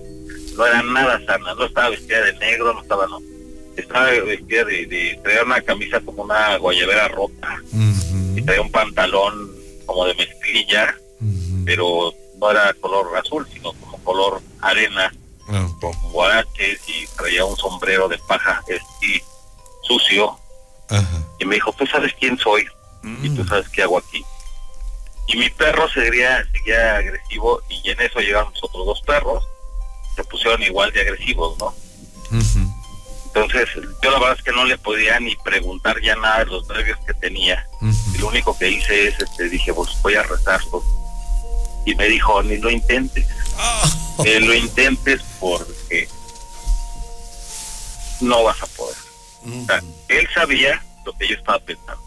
[0.57, 3.21] no era nada sana, no estaba vestida de negro, no estaba, no,
[3.77, 7.63] estaba vestida de, de traía una camisa como una guayabera rota,
[8.35, 9.51] y traía un pantalón
[9.87, 10.95] como de mezclilla,
[11.65, 15.13] pero no era color azul, sino como color arena,
[15.49, 15.69] ah.
[15.81, 19.25] con guaraches y traía un sombrero de paja este,
[19.83, 20.39] sucio.
[21.39, 22.67] Y me dijo, ¿tú sabes quién soy?
[23.23, 23.49] Y tú mm.
[23.49, 24.23] sabes qué hago aquí.
[25.29, 29.45] Y mi perro seguía, seguía agresivo y en eso llegaron los otros dos perros.
[30.15, 31.75] Se pusieron igual de agresivos, ¿no?
[33.35, 33.67] Entonces,
[34.03, 36.99] yo la verdad es que no le podía ni preguntar ya nada de los nervios
[37.07, 37.67] que tenía.
[38.15, 40.61] Y lo único que hice es, este, dije, pues voy a rezar.
[40.71, 40.85] Pues.
[41.87, 43.27] Y me dijo, ni lo intentes.
[43.59, 44.25] Oh.
[44.25, 46.09] lo intentes porque
[48.21, 48.97] no vas a poder.
[50.09, 52.03] él sabía lo que yo estaba pensando.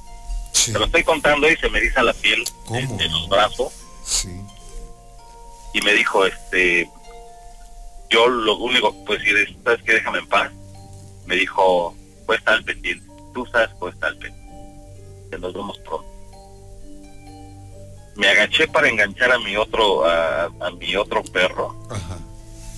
[0.54, 3.74] Se lo estoy contando y se me eriza la piel de, los brazos.
[5.74, 6.88] Y me dijo, este,
[8.12, 9.94] yo lo único que puedo decir es, ¿sabes qué?
[9.94, 10.52] Déjame en paz
[11.26, 16.08] me dijo, pues estar al pendiente, tú sabes, pues estar al pendiente, nos vemos pronto.
[18.16, 21.76] Me agaché para enganchar a mi otro, a, mi otro perro,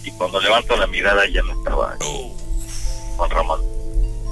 [0.03, 2.35] y cuando levanto la mirada ya no estaba oh.
[3.17, 3.61] Juan Ramón.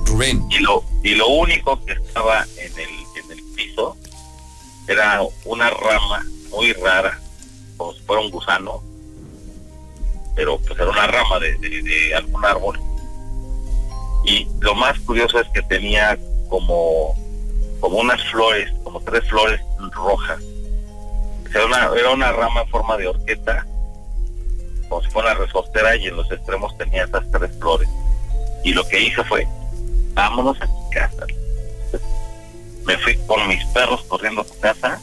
[0.06, 0.46] Rubén.
[0.50, 2.90] Y lo, y lo único que estaba en el,
[3.24, 3.98] en el piso
[4.88, 7.20] era una rama muy rara,
[7.78, 8.82] como si fuera un gusano,
[10.36, 12.80] pero pues era una rama de, de algún árbol
[14.26, 16.18] y lo más curioso es que tenía
[16.50, 17.16] como,
[17.80, 19.62] como unas flores, como tres flores
[19.94, 20.40] rojas.
[21.50, 23.66] Era una, era una rama en forma de horqueta,
[24.90, 27.88] como si fuera una resortera, y en los extremos tenía esas tres flores.
[28.64, 29.48] Y lo que hice fue,
[30.14, 31.26] vámonos a mi casa.
[32.86, 35.00] Me fui con mis perros corriendo a tu casa.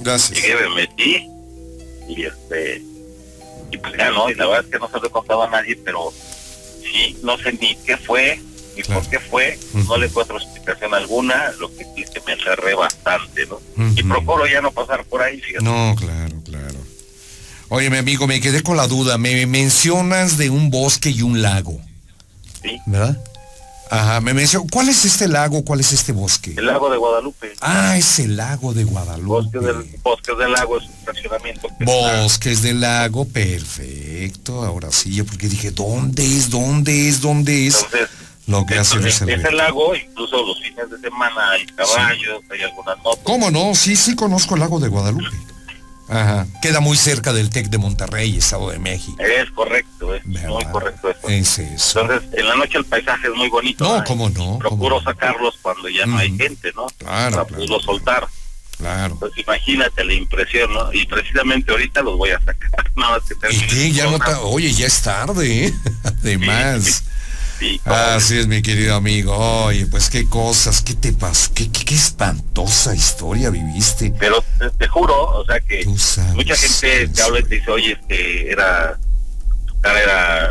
[0.00, 0.42] Gracias.
[0.42, 1.30] Llegué, me metí,
[2.08, 2.82] y este,
[3.70, 5.50] y pues ya no, y la verdad es que no se lo he contado a
[5.50, 6.12] nadie, pero
[6.82, 8.40] sí, no sé ni qué fue,
[8.76, 12.74] y por qué fue, no le encuentro explicación alguna, lo que sí que me acerré
[12.74, 13.60] bastante, ¿no?
[13.96, 15.64] Y procuro ya no pasar por ahí, fíjate.
[15.64, 16.78] No, claro, claro.
[17.68, 21.42] Oye, mi amigo, me quedé con la duda, me mencionas de un bosque y un
[21.42, 21.80] lago.
[22.62, 22.78] Sí.
[22.86, 23.18] ¿Verdad?
[23.88, 26.54] Ajá, me mencionó, ¿cuál es este lago, cuál es este bosque?
[26.56, 27.52] El lago de Guadalupe.
[27.60, 29.26] Ah, es el lago de Guadalupe.
[29.26, 31.68] Bosques del, bosques del lago es un fraccionamiento.
[31.80, 37.76] Bosques del lago, perfecto, ahora sí, porque dije, ¿dónde es, dónde es, dónde es?
[37.76, 38.08] Entonces,
[38.46, 43.24] lo que hace ese lago, incluso los fines de semana hay caballos, hay algunas notas.
[43.24, 43.74] ¿Cómo no?
[43.74, 45.36] Sí, sí conozco el lago de Guadalupe.
[46.08, 46.46] Ajá.
[46.62, 49.20] Queda muy cerca del TEC de Monterrey, Estado de México.
[49.20, 51.28] Es correcto, es muy correcto eso.
[51.28, 52.00] Es eso.
[52.02, 53.82] Entonces, en la noche el paisaje es muy bonito.
[53.84, 54.58] No, cómo no.
[54.58, 56.86] Procuro sacarlos cuando ya no hay gente, ¿no?
[56.98, 57.36] Claro.
[57.36, 58.28] Para poderlos soltar.
[58.78, 59.18] Claro.
[59.36, 60.92] Imagínate la impresión, ¿no?
[60.92, 62.70] Y precisamente ahorita los voy a sacar.
[62.96, 63.92] Nada más que ¿Y qué?
[63.92, 65.74] Ya no Oye, ya es tarde, ¿eh?
[66.04, 67.04] Además.
[67.84, 69.34] Así es, mi querido amigo.
[69.34, 74.12] Oye, pues qué cosas, qué te pasó, qué, qué, espantosa historia viviste.
[74.18, 74.44] Pero
[74.78, 75.84] te, juro, o sea que
[76.34, 78.98] mucha gente te habla y te dice, oye, que era,
[79.66, 80.50] tu cara era,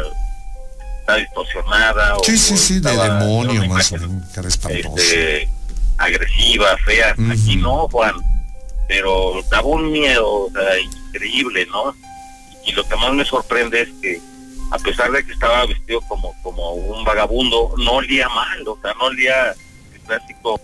[0.99, 2.15] está distorsionada.
[2.23, 5.03] Sí, sí, sí, de demonio más o menos, cara espantosa.
[5.03, 5.49] Este,
[5.97, 7.15] agresiva, fea.
[7.31, 8.15] Aquí no, Juan,
[8.87, 11.95] pero daba un miedo, o sea, increíble, ¿no?
[12.65, 14.21] Y lo que más me sorprende es que
[14.71, 18.93] a pesar de que estaba vestido como, como un vagabundo, no olía mal, o sea,
[18.95, 19.55] no olía
[19.93, 20.59] el clásico.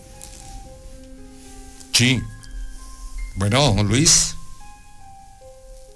[1.94, 2.22] Sí.
[3.36, 4.36] Bueno, Luis.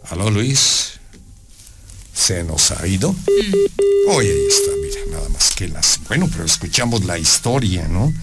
[0.10, 1.00] Aló, Luis.
[2.14, 3.12] ¿Se nos ha ido?
[3.12, 4.10] Mm.
[4.10, 6.00] Oye, ahí está, mira, nada más que las...
[6.08, 8.14] Bueno, pero escuchamos la historia, ¿no?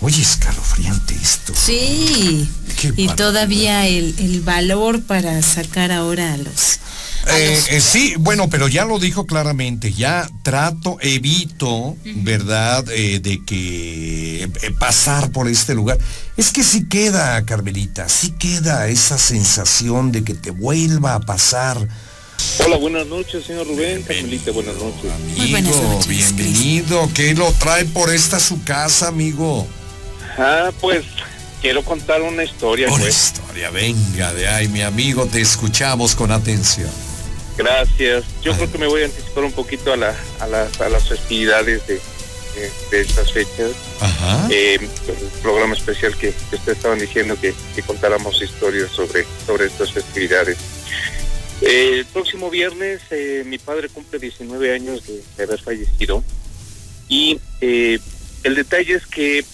[0.00, 1.54] Oye, escalofriante esto.
[1.54, 2.48] Sí.
[2.96, 6.80] y todavía el, el valor para sacar ahora a los
[7.28, 13.44] eh, eh, sí, bueno, pero ya lo dijo claramente, ya trato, evito, ¿verdad?, eh, de
[13.44, 15.98] que pasar por este lugar.
[16.36, 21.88] Es que sí queda, Carmelita, sí queda esa sensación de que te vuelva a pasar.
[22.64, 24.02] Hola, buenas noches, señor Rubén.
[24.02, 25.10] Carmelita, buenas noches.
[25.12, 27.08] Amigo, bienvenido.
[27.14, 29.66] ¿Qué lo trae por esta su casa, amigo?
[30.36, 31.04] Ah, pues
[31.60, 32.88] quiero contar una historia.
[32.88, 33.26] Una pues.
[33.26, 36.90] historia, venga de ahí, mi amigo, te escuchamos con atención.
[37.56, 38.24] Gracias.
[38.42, 38.58] Yo Ay.
[38.58, 41.86] creo que me voy a anticipar un poquito a, la, a, las, a las festividades
[41.86, 43.72] de, de, de estas fechas.
[44.00, 44.48] Ajá.
[44.50, 49.66] Eh, el programa especial que, que ustedes estaban diciendo que, que contáramos historias sobre, sobre
[49.66, 50.58] estas festividades.
[51.60, 56.22] Eh, el próximo viernes eh, mi padre cumple 19 años de, de haber fallecido
[57.08, 57.98] y eh,
[58.42, 59.44] el detalle es que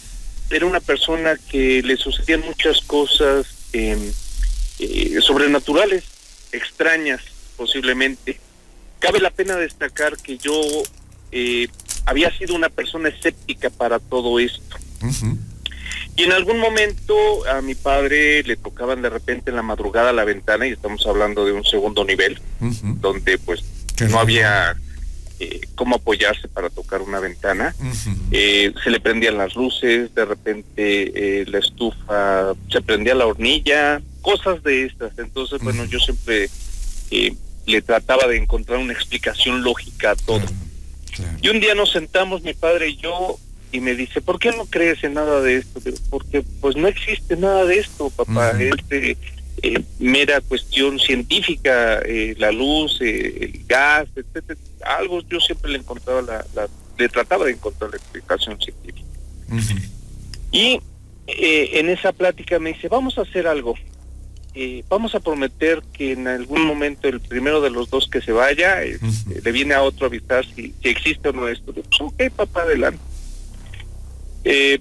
[0.50, 4.12] era una persona que le sucedían muchas cosas eh,
[4.78, 6.04] eh, sobrenaturales,
[6.52, 7.20] extrañas
[7.60, 8.40] posiblemente.
[9.00, 10.58] Cabe la pena destacar que yo
[11.30, 11.68] eh,
[12.06, 14.76] había sido una persona escéptica para todo esto.
[16.16, 17.14] Y en algún momento
[17.46, 21.44] a mi padre le tocaban de repente en la madrugada la ventana, y estamos hablando
[21.44, 22.40] de un segundo nivel,
[23.00, 23.62] donde pues
[23.94, 24.74] Qué no había
[25.38, 27.74] eh, cómo apoyarse para tocar una ventana.
[28.30, 34.00] Eh, se le prendían las luces, de repente eh, la estufa, se prendía la hornilla,
[34.22, 35.18] cosas de estas.
[35.18, 36.48] Entonces, bueno, yo siempre
[37.70, 40.42] le trataba de encontrar una explicación lógica a todo.
[41.42, 43.38] Y un día nos sentamos, mi padre y yo,
[43.72, 45.80] y me dice, ¿por qué no crees en nada de esto?
[46.11, 48.52] Porque pues no existe nada de esto, papá.
[48.54, 48.62] Ujú.
[48.62, 49.16] Es de,
[49.62, 54.59] eh, mera cuestión científica, eh, la luz, eh, el gas, etcétera.
[54.98, 59.06] Algo yo siempre le encontraba la, la- le trataba de encontrar la explicación científica.
[59.50, 59.74] Ujú.
[60.52, 60.80] Y
[61.26, 63.74] eh, en esa plática me dice, vamos a hacer algo.
[64.54, 68.32] Eh, vamos a prometer que en algún momento el primero de los dos que se
[68.32, 68.98] vaya eh,
[69.42, 71.72] le viene a otro a avisar si, si existe o no esto.
[71.72, 73.00] Pues, ok, papá, adelante.
[74.44, 74.80] Eh,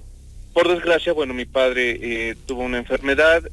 [0.52, 3.44] por desgracia, bueno, mi padre eh, tuvo una enfermedad.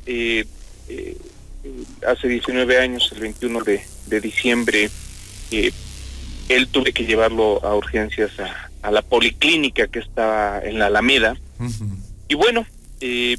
[2.07, 4.89] hace 19 años, el 21 de, de diciembre,
[5.51, 11.37] él tuve que llevarlo a urgencias a, a la policlínica que está en la Alameda.
[12.29, 12.65] Y bueno,
[13.01, 13.37] eh,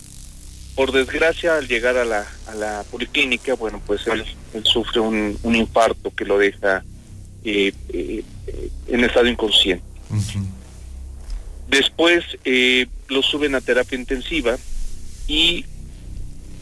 [0.78, 5.36] por desgracia, al llegar a la, a la policlínica, bueno, pues él, él sufre un,
[5.42, 6.84] un infarto que lo deja
[7.42, 8.22] eh, eh,
[8.86, 9.84] en estado inconsciente.
[11.66, 14.56] Después eh, lo suben a terapia intensiva
[15.26, 15.64] y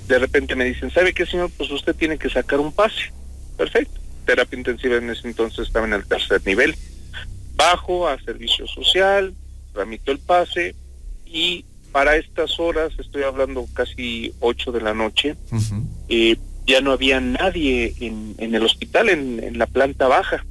[0.08, 1.50] de repente me dicen, ¿sabe qué, señor?
[1.54, 3.12] Pues usted tiene que sacar un pase.
[3.58, 4.00] Perfecto.
[4.24, 6.74] Terapia intensiva en ese entonces estaba en el tercer nivel.
[7.54, 9.34] Bajo a servicio social,
[9.74, 10.74] tramito el pase
[11.26, 15.34] y para estas horas, estoy hablando casi 8 de la noche,
[16.10, 20.44] eh, ya no había nadie en, en el hospital, en, en la planta baja.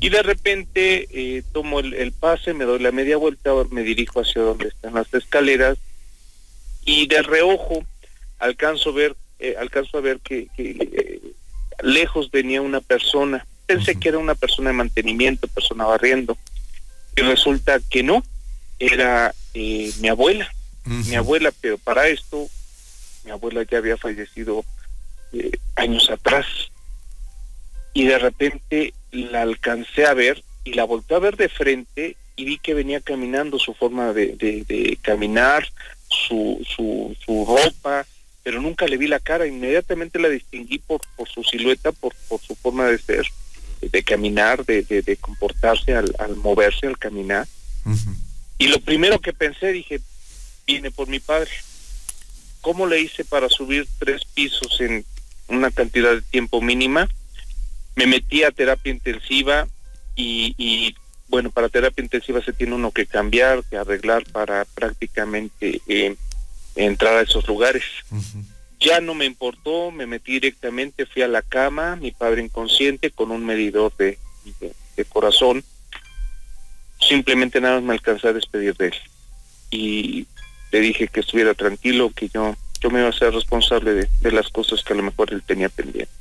[0.00, 4.22] Y de repente eh, tomo el, el pase, me doy la media vuelta, me dirijo
[4.22, 5.76] hacia donde están las escaleras
[6.86, 7.84] y de reojo
[8.38, 11.20] alcanzo ver, eh, alcanzo a ver que, que, eh,
[11.82, 13.46] lejos venía una persona.
[13.66, 16.38] Pensé que era una persona de mantenimiento, persona barriendo.
[17.16, 18.24] Y resulta que no,
[18.78, 20.52] era eh, mi abuela,
[21.08, 22.48] mi abuela, pero para esto
[23.24, 24.64] mi abuela ya había fallecido
[25.32, 26.46] eh, años atrás.
[27.92, 32.44] Y de repente la alcancé a ver y la volteé a ver de frente y
[32.44, 35.68] vi que venía caminando su forma de, de- de caminar,
[36.08, 38.04] su, su, su ropa,
[38.42, 42.40] pero nunca le vi la cara, inmediatamente la distinguí por, por su silueta, por, por
[42.40, 43.26] su forma de ser,
[43.80, 47.46] de caminar, de, de, de comportarse al, al moverse, al caminar.
[48.58, 50.00] Y lo primero que pensé, dije,
[50.66, 51.50] vine por mi padre.
[52.60, 55.04] ¿Cómo le hice para subir tres pisos en
[55.48, 57.08] una cantidad de tiempo mínima?
[57.94, 59.68] Me metí a terapia intensiva
[60.16, 60.94] y, y,
[61.28, 66.16] bueno, para terapia intensiva se tiene uno que cambiar, que arreglar para prácticamente eh,
[66.76, 67.84] entrar a esos lugares.
[68.80, 73.30] Ya no me importó, me metí directamente, fui a la cama, mi padre inconsciente con
[73.30, 74.18] un medidor de,
[74.60, 75.64] de, de corazón.
[77.08, 78.94] Simplemente nada más me alcancé a despedir de él.
[79.70, 80.26] Y
[80.72, 84.32] le dije que estuviera tranquilo, que yo, yo me iba a ser responsable de, de
[84.32, 86.12] las cosas que a lo mejor él tenía pendiente.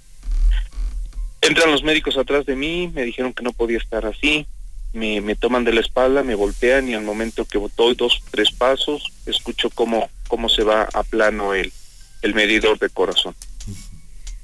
[1.41, 4.48] Entran los médicos atrás de mí, me dijeron que no podía estar así,
[4.93, 8.52] me, me toman de la espalda, me voltean y al momento que doy dos, tres
[8.52, 11.74] pasos, escucho cómo, cómo se va a plano el,
[12.22, 13.36] el medidor de corazón.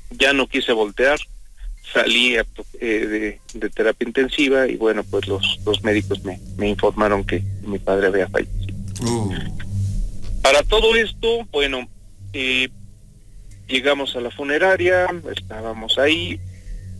[0.10, 1.19] Ya no quise voltear,
[1.93, 2.45] salí a-
[2.82, 7.43] eh, de, de terapia intensiva y bueno, pues los, los médicos me, me informaron que
[7.63, 8.76] mi padre había fallecido.
[9.01, 9.34] Uh.
[10.41, 11.88] Para todo esto, bueno,
[12.34, 12.70] eh,
[13.68, 16.39] llegamos a la funeraria, estábamos ahí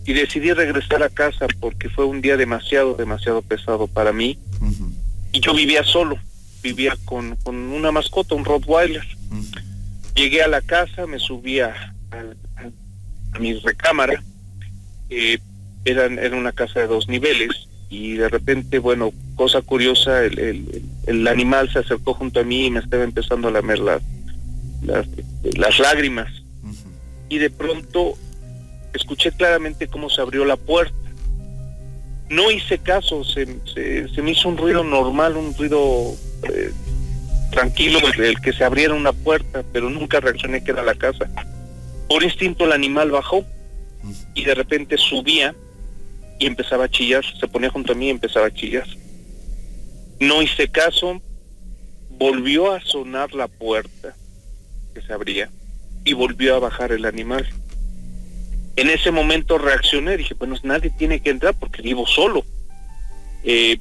[0.06, 4.38] y decidí regresar a casa porque fue un día demasiado, demasiado pesado para mí
[5.32, 6.18] y yo vivía solo,
[6.64, 9.06] vivía con, con una mascota, un Rottweiler.
[10.16, 11.74] Llegué a la casa, me subí a,
[12.12, 12.66] a-
[13.34, 14.22] a mi recámara,
[15.10, 15.40] eh,
[15.86, 17.50] eran, era una casa de dos niveles
[17.90, 22.66] y de repente, bueno, cosa curiosa, el, el- el animal se acercó junto a mí
[22.68, 24.02] y me estaba empezando a lamer las,
[24.84, 25.08] las,
[25.56, 26.32] las lágrimas.
[27.30, 28.14] Y de pronto
[28.94, 30.94] escuché claramente cómo se abrió la puerta.
[32.30, 36.16] No hice caso, se, se, me hizo un ruido normal, un ruido
[36.54, 36.72] eh,
[37.52, 41.28] tranquilo, el que se abriera una puerta, pero nunca reaccioné que era la casa.
[42.08, 43.46] Por instinto el animal bajó
[44.34, 45.56] y de repente subía
[46.40, 48.88] y empezaba a chillar, se ponía junto a mí y empezaba a chillar.
[50.20, 51.22] No hice caso,
[52.12, 54.16] volvió a sonar la puerta
[54.94, 55.50] que se abría
[56.04, 57.48] y volvió a bajar el animal.
[58.76, 62.46] En ese momento reaccioné, dije, bueno, nadie tiene que entrar porque vivo solo.
[63.44, 63.80] Eh,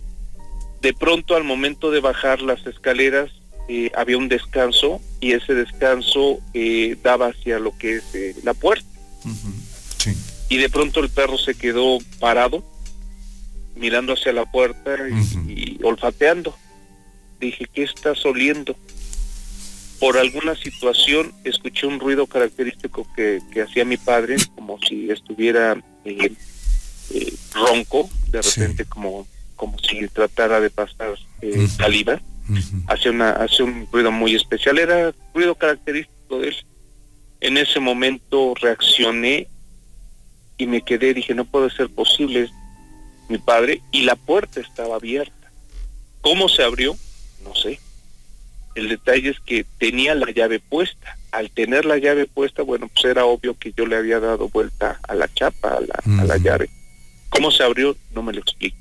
[0.80, 3.30] de pronto al momento de bajar las escaleras
[3.68, 8.86] eh, había un descanso y ese descanso eh, daba hacia lo que es la puerta.
[10.48, 12.64] Y de pronto el perro se quedó parado,
[13.76, 14.96] mirando hacia la puerta
[15.46, 16.56] y olfateando.
[17.40, 18.76] Dije, ¿qué estás oliendo?
[19.98, 26.32] por alguna situación escuché un ruido característico que, hacía mi padre, como si estuviera eh,
[27.10, 29.26] eh, ronco, de repente como,
[29.56, 32.20] como si tratara de pasar eh, saliva.
[32.86, 36.56] Hacía, una, hace un ruido muy especial, era ruido característico de él.
[37.40, 39.48] En ese momento reaccioné
[40.58, 42.50] y me quedé, dije, no puede ser posible,
[43.28, 45.50] mi padre, y la puerta estaba abierta.
[46.20, 46.96] ¿Cómo se abrió?
[47.44, 47.80] No sé
[48.78, 51.16] el detalle es que tenía la llave puesta.
[51.32, 55.00] Al tener la llave puesta, bueno, pues era obvio que yo le había dado vuelta
[55.06, 56.70] a la chapa, a la, a la llave.
[57.28, 57.96] ¿Cómo se abrió?
[58.12, 58.76] No me lo explico.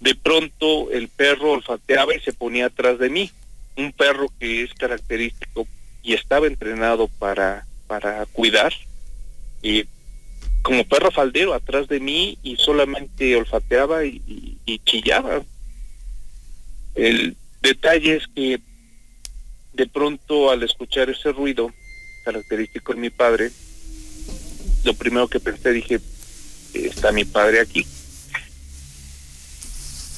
[0.00, 3.30] De pronto el perro olfateaba y se ponía atrás de mí.
[3.76, 5.66] Un perro que es característico
[6.02, 8.72] y estaba entrenado para, para cuidar.
[9.60, 9.84] Y
[10.62, 15.42] como perro faldero atrás de mí y solamente olfateaba y, chillaba.
[16.94, 18.60] El, Detalle es que
[19.72, 21.72] de pronto al escuchar ese ruido
[22.24, 23.52] característico de mi padre,
[24.84, 26.00] lo primero que pensé dije,
[26.74, 27.86] está mi padre aquí.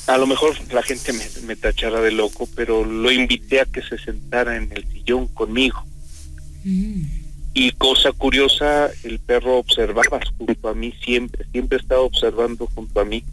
[0.06, 3.82] A lo mejor la gente me, me tachará de loco, pero lo invité a que
[3.82, 5.84] se sentara en el sillón conmigo.
[6.64, 7.23] Mm.
[7.54, 13.04] Y cosa curiosa, el perro observaba junto a mí siempre, siempre estaba observando junto a
[13.04, 13.24] mí.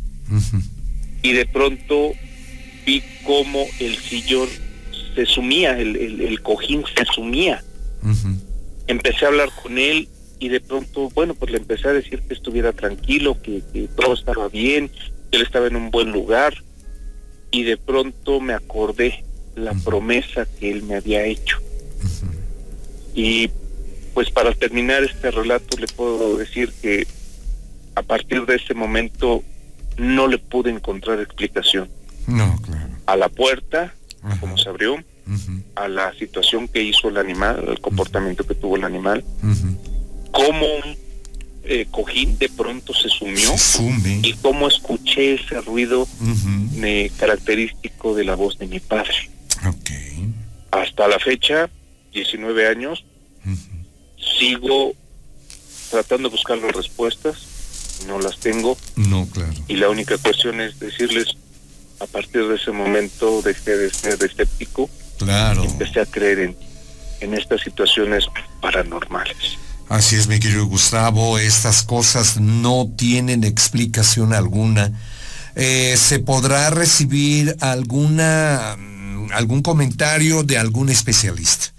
[1.24, 2.12] Y de pronto
[2.86, 4.48] vi cómo el sillón
[5.16, 7.64] se sumía, el, cojín se sumía.
[8.86, 10.08] Empecé a hablar con él
[10.40, 13.62] y de pronto, bueno, pues le empecé a decir que estuviera tranquilo, que,
[13.96, 14.90] todo estaba bien,
[15.30, 16.54] que él estaba en un buen lugar.
[17.50, 19.24] Y de pronto me acordé
[19.56, 21.58] la promesa que él me había hecho.
[23.14, 23.50] Y
[24.14, 27.08] pues para terminar este relato le puedo decir que
[27.96, 29.44] a partir de ese momento
[29.98, 31.90] no le pude encontrar explicación.
[32.28, 32.90] No, claro.
[33.06, 33.94] A la puerta,
[34.40, 35.04] como se abrió,
[35.76, 39.24] a la situación que hizo el animal, el comportamiento que tuvo el animal,
[40.32, 40.98] cómo un
[41.64, 43.54] eh, cojín de pronto se sumió
[44.24, 46.08] y cómo escuché ese ruido
[47.18, 49.14] característico de la voz de mi padre.
[50.72, 51.70] Hasta la fecha,
[52.14, 53.06] 19 años,
[54.42, 54.94] sigo
[55.92, 57.36] tratando de buscar las respuestas,
[58.08, 58.78] no las tengo.
[58.96, 59.54] No, claro.
[59.68, 61.36] Y la única cuestión es decirles,
[62.00, 64.90] a partir de ese momento dejé de ser escéptico.
[65.20, 65.64] Claro.
[65.64, 66.58] Y empecé a creer en,
[67.20, 68.26] en estas situaciones
[68.62, 69.58] paranormales.
[69.90, 74.92] Así es, mi querido Gustavo, estas cosas no tienen explicación alguna.
[75.56, 81.74] Eh, ¿Se podrá recibir alguna mm, algún comentario de algún especialista?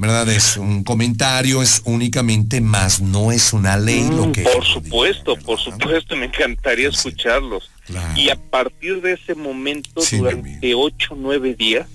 [0.00, 0.30] ¿Verdad?
[0.30, 4.42] Es un comentario, es únicamente más, no es una ley lo mm, que...
[4.44, 7.70] Por supuesto, por supuesto, me encantaría escucharlos.
[8.16, 11.86] Y a partir de ese momento, durante ocho, nueve días,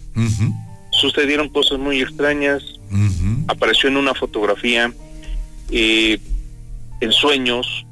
[0.91, 2.61] sucedieron cosas muy extrañas.
[3.47, 4.93] Apareció en una fotografía,
[5.71, 6.19] eh,
[7.01, 7.87] en sueños,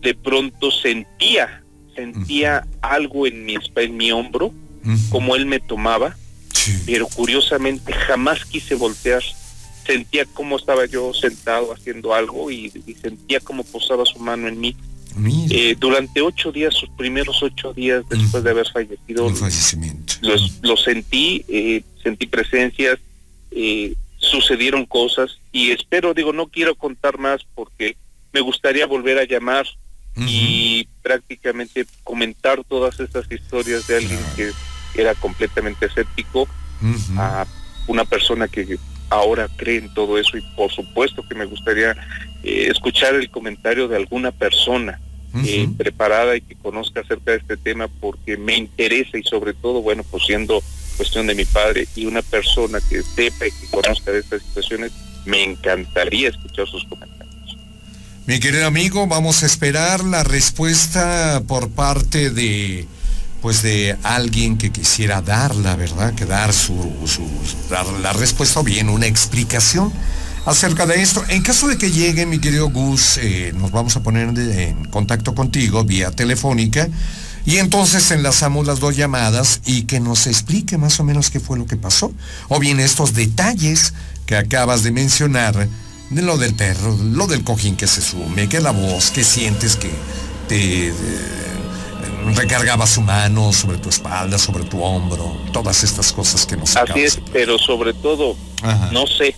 [0.00, 1.62] de pronto sentía,
[1.94, 4.52] sentía algo en mi, en mi hombro,
[5.10, 6.16] como él me tomaba,
[6.84, 9.22] pero curiosamente jamás quise voltear.
[9.86, 14.76] Sentía como estaba yo sentado haciendo algo y sentía como posaba su mano en mí.
[15.50, 19.32] Eh, durante ocho días, sus primeros ocho días después de haber fallecido,
[20.20, 22.98] Los, sentí, eh, sentí presencias,
[23.50, 27.96] eh, sucedieron cosas y espero, digo, no quiero contar más porque
[28.32, 29.66] me gustaría volver a llamar
[30.18, 34.50] y prácticamente comentar todas estas historias de alguien que
[34.96, 36.48] era completamente escéptico
[37.16, 37.46] a
[37.86, 38.78] una persona que
[39.08, 41.96] ahora cree en todo eso y por supuesto que me gustaría
[42.42, 45.00] escuchar el comentario de alguna persona
[45.44, 49.82] eh, preparada y que conozca acerca de este tema porque me interesa y sobre todo,
[49.82, 50.62] bueno, pues siendo
[50.96, 54.92] cuestión de mi padre y una persona que sepa y que conozca de estas situaciones,
[55.26, 57.56] me encantaría escuchar sus comentarios.
[58.26, 62.86] Mi querido amigo, vamos a esperar la respuesta por parte de
[63.46, 66.74] pues de alguien que quisiera dar la verdad, que dar su,
[67.70, 69.92] dar la respuesta o bien una explicación
[70.46, 71.24] acerca de esto.
[71.28, 75.36] En caso de que llegue, mi querido Gus, eh, nos vamos a poner en contacto
[75.36, 76.88] contigo vía telefónica
[77.44, 81.56] y entonces enlazamos las dos llamadas y que nos explique más o menos qué fue
[81.56, 82.12] lo que pasó.
[82.48, 83.94] O bien estos detalles
[84.26, 85.68] que acabas de mencionar
[86.10, 89.76] de lo del perro, lo del cojín que se sume, que la voz, que sientes
[89.76, 89.92] que
[90.48, 90.88] te...
[90.88, 91.45] Eh,
[92.34, 97.00] recargaba su mano sobre tu espalda, sobre tu hombro, todas estas cosas que nos Así
[97.00, 98.36] es, pero sobre todo,
[98.92, 99.36] no sé,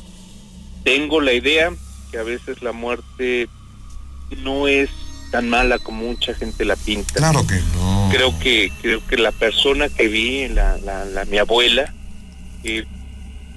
[0.84, 1.72] tengo la idea
[2.10, 3.48] que a veces la muerte
[4.38, 4.88] no es
[5.30, 7.12] tan mala como mucha gente la pinta.
[7.14, 8.08] Claro que no.
[8.10, 11.92] Creo que creo que la persona que vi, la, la, mi abuela,
[12.64, 12.86] eh,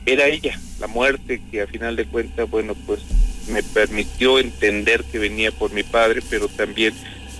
[0.05, 2.99] era ella, la muerte que a final de cuentas, bueno, pues
[3.47, 6.93] me permitió entender que venía por mi padre, pero también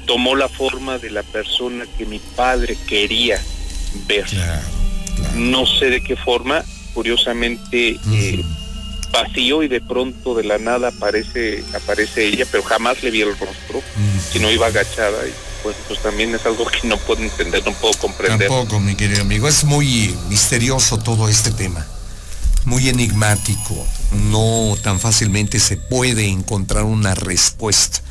[0.06, 3.41] tomó la forma de la persona que mi padre quería
[4.08, 4.26] ver.
[5.36, 8.43] No sé de qué forma, curiosamente eh,
[9.12, 13.38] vacío y de pronto de la nada aparece aparece ella, pero jamás le vi el
[13.38, 13.82] rostro,
[14.32, 15.34] sino iba agachada y
[15.64, 18.47] pues, pues también es algo que no puedo entender, no puedo comprender.
[18.47, 21.86] Tampoco, mi querido amigo, es muy misterioso todo este tema,
[22.66, 23.86] muy enigmático,
[24.30, 28.02] no tan fácilmente se puede encontrar una respuesta.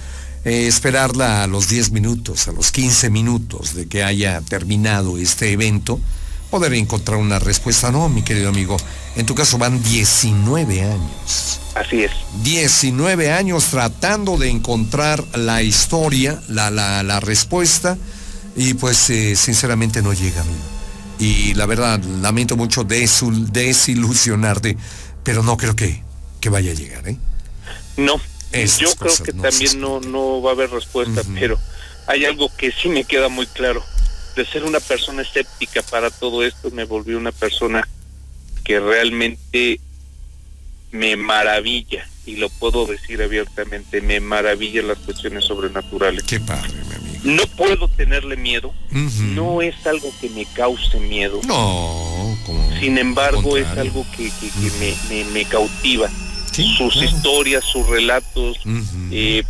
[0.45, 5.53] Eh, esperarla a los 10 minutos, a los 15 minutos de que haya terminado este
[5.53, 6.01] evento,
[6.51, 7.91] poder encontrar una respuesta.
[7.93, 8.79] No, mi querido amigo,
[9.17, 11.61] en tu caso van 19 años.
[11.75, 12.13] Así es.
[12.43, 17.99] 19 años tratando de encontrar la historia, la, la, respuesta,
[18.57, 20.59] y pues eh, sinceramente no llega, amigo.
[21.19, 24.79] Y la verdad, lamento mucho desilusionarte,
[25.23, 26.03] pero no creo que,
[26.41, 27.19] que vaya a llegar, ¿eh?
[27.99, 28.15] No,
[28.53, 31.59] yo creo que también no, no va a haber respuesta, pero
[32.07, 33.85] hay algo que sí me queda muy claro.
[34.37, 37.87] De ser una persona escéptica para todo esto, me volví una persona
[38.65, 39.81] que realmente
[40.93, 46.25] me maravilla, y lo puedo decir abiertamente, me maravilla las cuestiones sobrenaturales.
[46.25, 47.19] Qué padre, mi amigo.
[47.25, 51.41] No puedo tenerle miedo, no es algo que me cause miedo.
[51.47, 52.37] No,
[52.81, 54.31] Sin embargo, es algo que,
[54.79, 56.11] me, me, me cautiva
[56.77, 58.59] sus historias, sus relatos,
[59.11, 59.43] eh,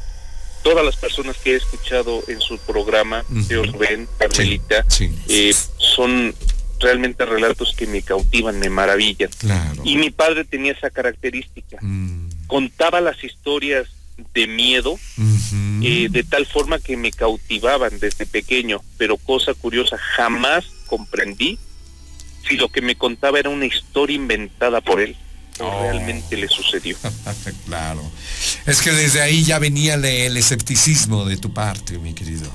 [0.62, 4.84] todas las personas que he escuchado en su programa, Dios ven, Carmelita,
[5.28, 6.34] eh, son
[6.78, 9.30] realmente relatos que me cautivan, me maravillan.
[9.84, 11.78] Y mi padre tenía esa característica.
[11.80, 12.30] Mm.
[12.46, 13.88] Contaba las historias
[14.34, 14.98] de miedo
[15.82, 21.58] eh, de tal forma que me cautivaban desde pequeño, pero cosa curiosa, jamás comprendí
[22.46, 25.16] si lo que me contaba era una historia inventada por él
[25.68, 26.96] realmente le sucedió.
[27.66, 28.02] claro.
[28.66, 32.50] Es que desde ahí ya venía el, escepticismo de tu parte, mi querido.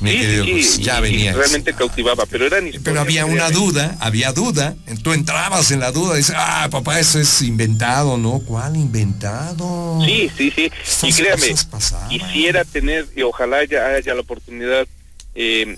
[0.00, 0.44] Mi querido,
[0.80, 1.32] ya venía.
[1.32, 4.74] realmente cautivaba, pero era Pero había una duda, había duda.
[5.02, 8.40] Tú entrabas en la duda y dices, ah, papá, eso es inventado, ¿no?
[8.40, 10.00] ¿Cuál inventado?
[10.04, 10.70] Sí, sí, sí.
[11.04, 11.54] y créame,
[12.10, 14.86] quisiera tener, y ojalá haya la oportunidad
[15.34, 15.76] eh,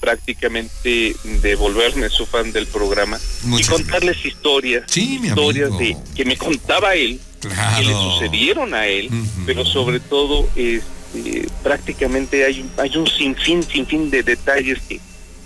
[0.00, 3.18] prácticamente devolverme su fan del programa
[3.56, 9.10] y contarles historias, historias de que me contaba él, que le sucedieron a él,
[9.46, 15.00] pero sobre todo este, prácticamente hay, hay un sinfín, sinfín de detalles que,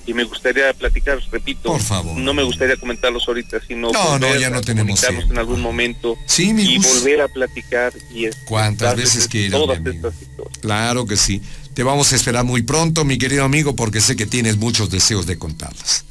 [0.07, 1.77] que me gustaría platicar, repito,
[2.17, 6.79] no me gustaría comentarlos ahorita, sino no, no, ya no tenemos en algún momento y
[6.79, 10.59] volver a platicar y cuántas veces quieras, todas estas historias.
[10.61, 11.43] Claro que sí.
[11.75, 15.27] Te vamos a esperar muy pronto, mi querido amigo, porque sé que tienes muchos deseos
[15.27, 16.05] de contarlas.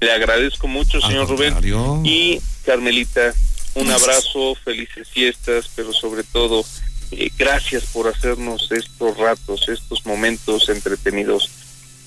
[0.00, 1.56] Le agradezco mucho, señor Rubén.
[2.04, 3.34] Y Carmelita,
[3.74, 6.64] un abrazo, felices fiestas, pero sobre todo,
[7.10, 11.50] eh, gracias por hacernos estos ratos, estos momentos entretenidos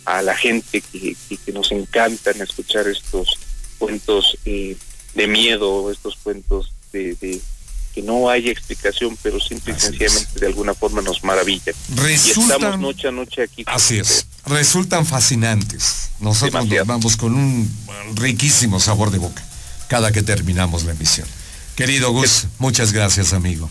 [0.06, 1.16] a la gente que,
[1.54, 3.38] nos encantan escuchar estos
[3.78, 4.76] cuentos eh,
[5.16, 7.42] de miedo, estos cuentos de,
[7.96, 11.72] que no hay explicación, pero simple y sencillamente de alguna forma nos maravilla.
[11.98, 13.64] y estamos noche a noche aquí.
[13.66, 14.28] Así es.
[14.46, 16.10] Resultan fascinantes.
[16.20, 17.72] Nosotros nos vamos con un
[18.16, 19.42] riquísimo sabor de boca
[19.88, 21.28] cada que terminamos la emisión.
[21.76, 23.70] Querido Gus, muchas gracias, amigo.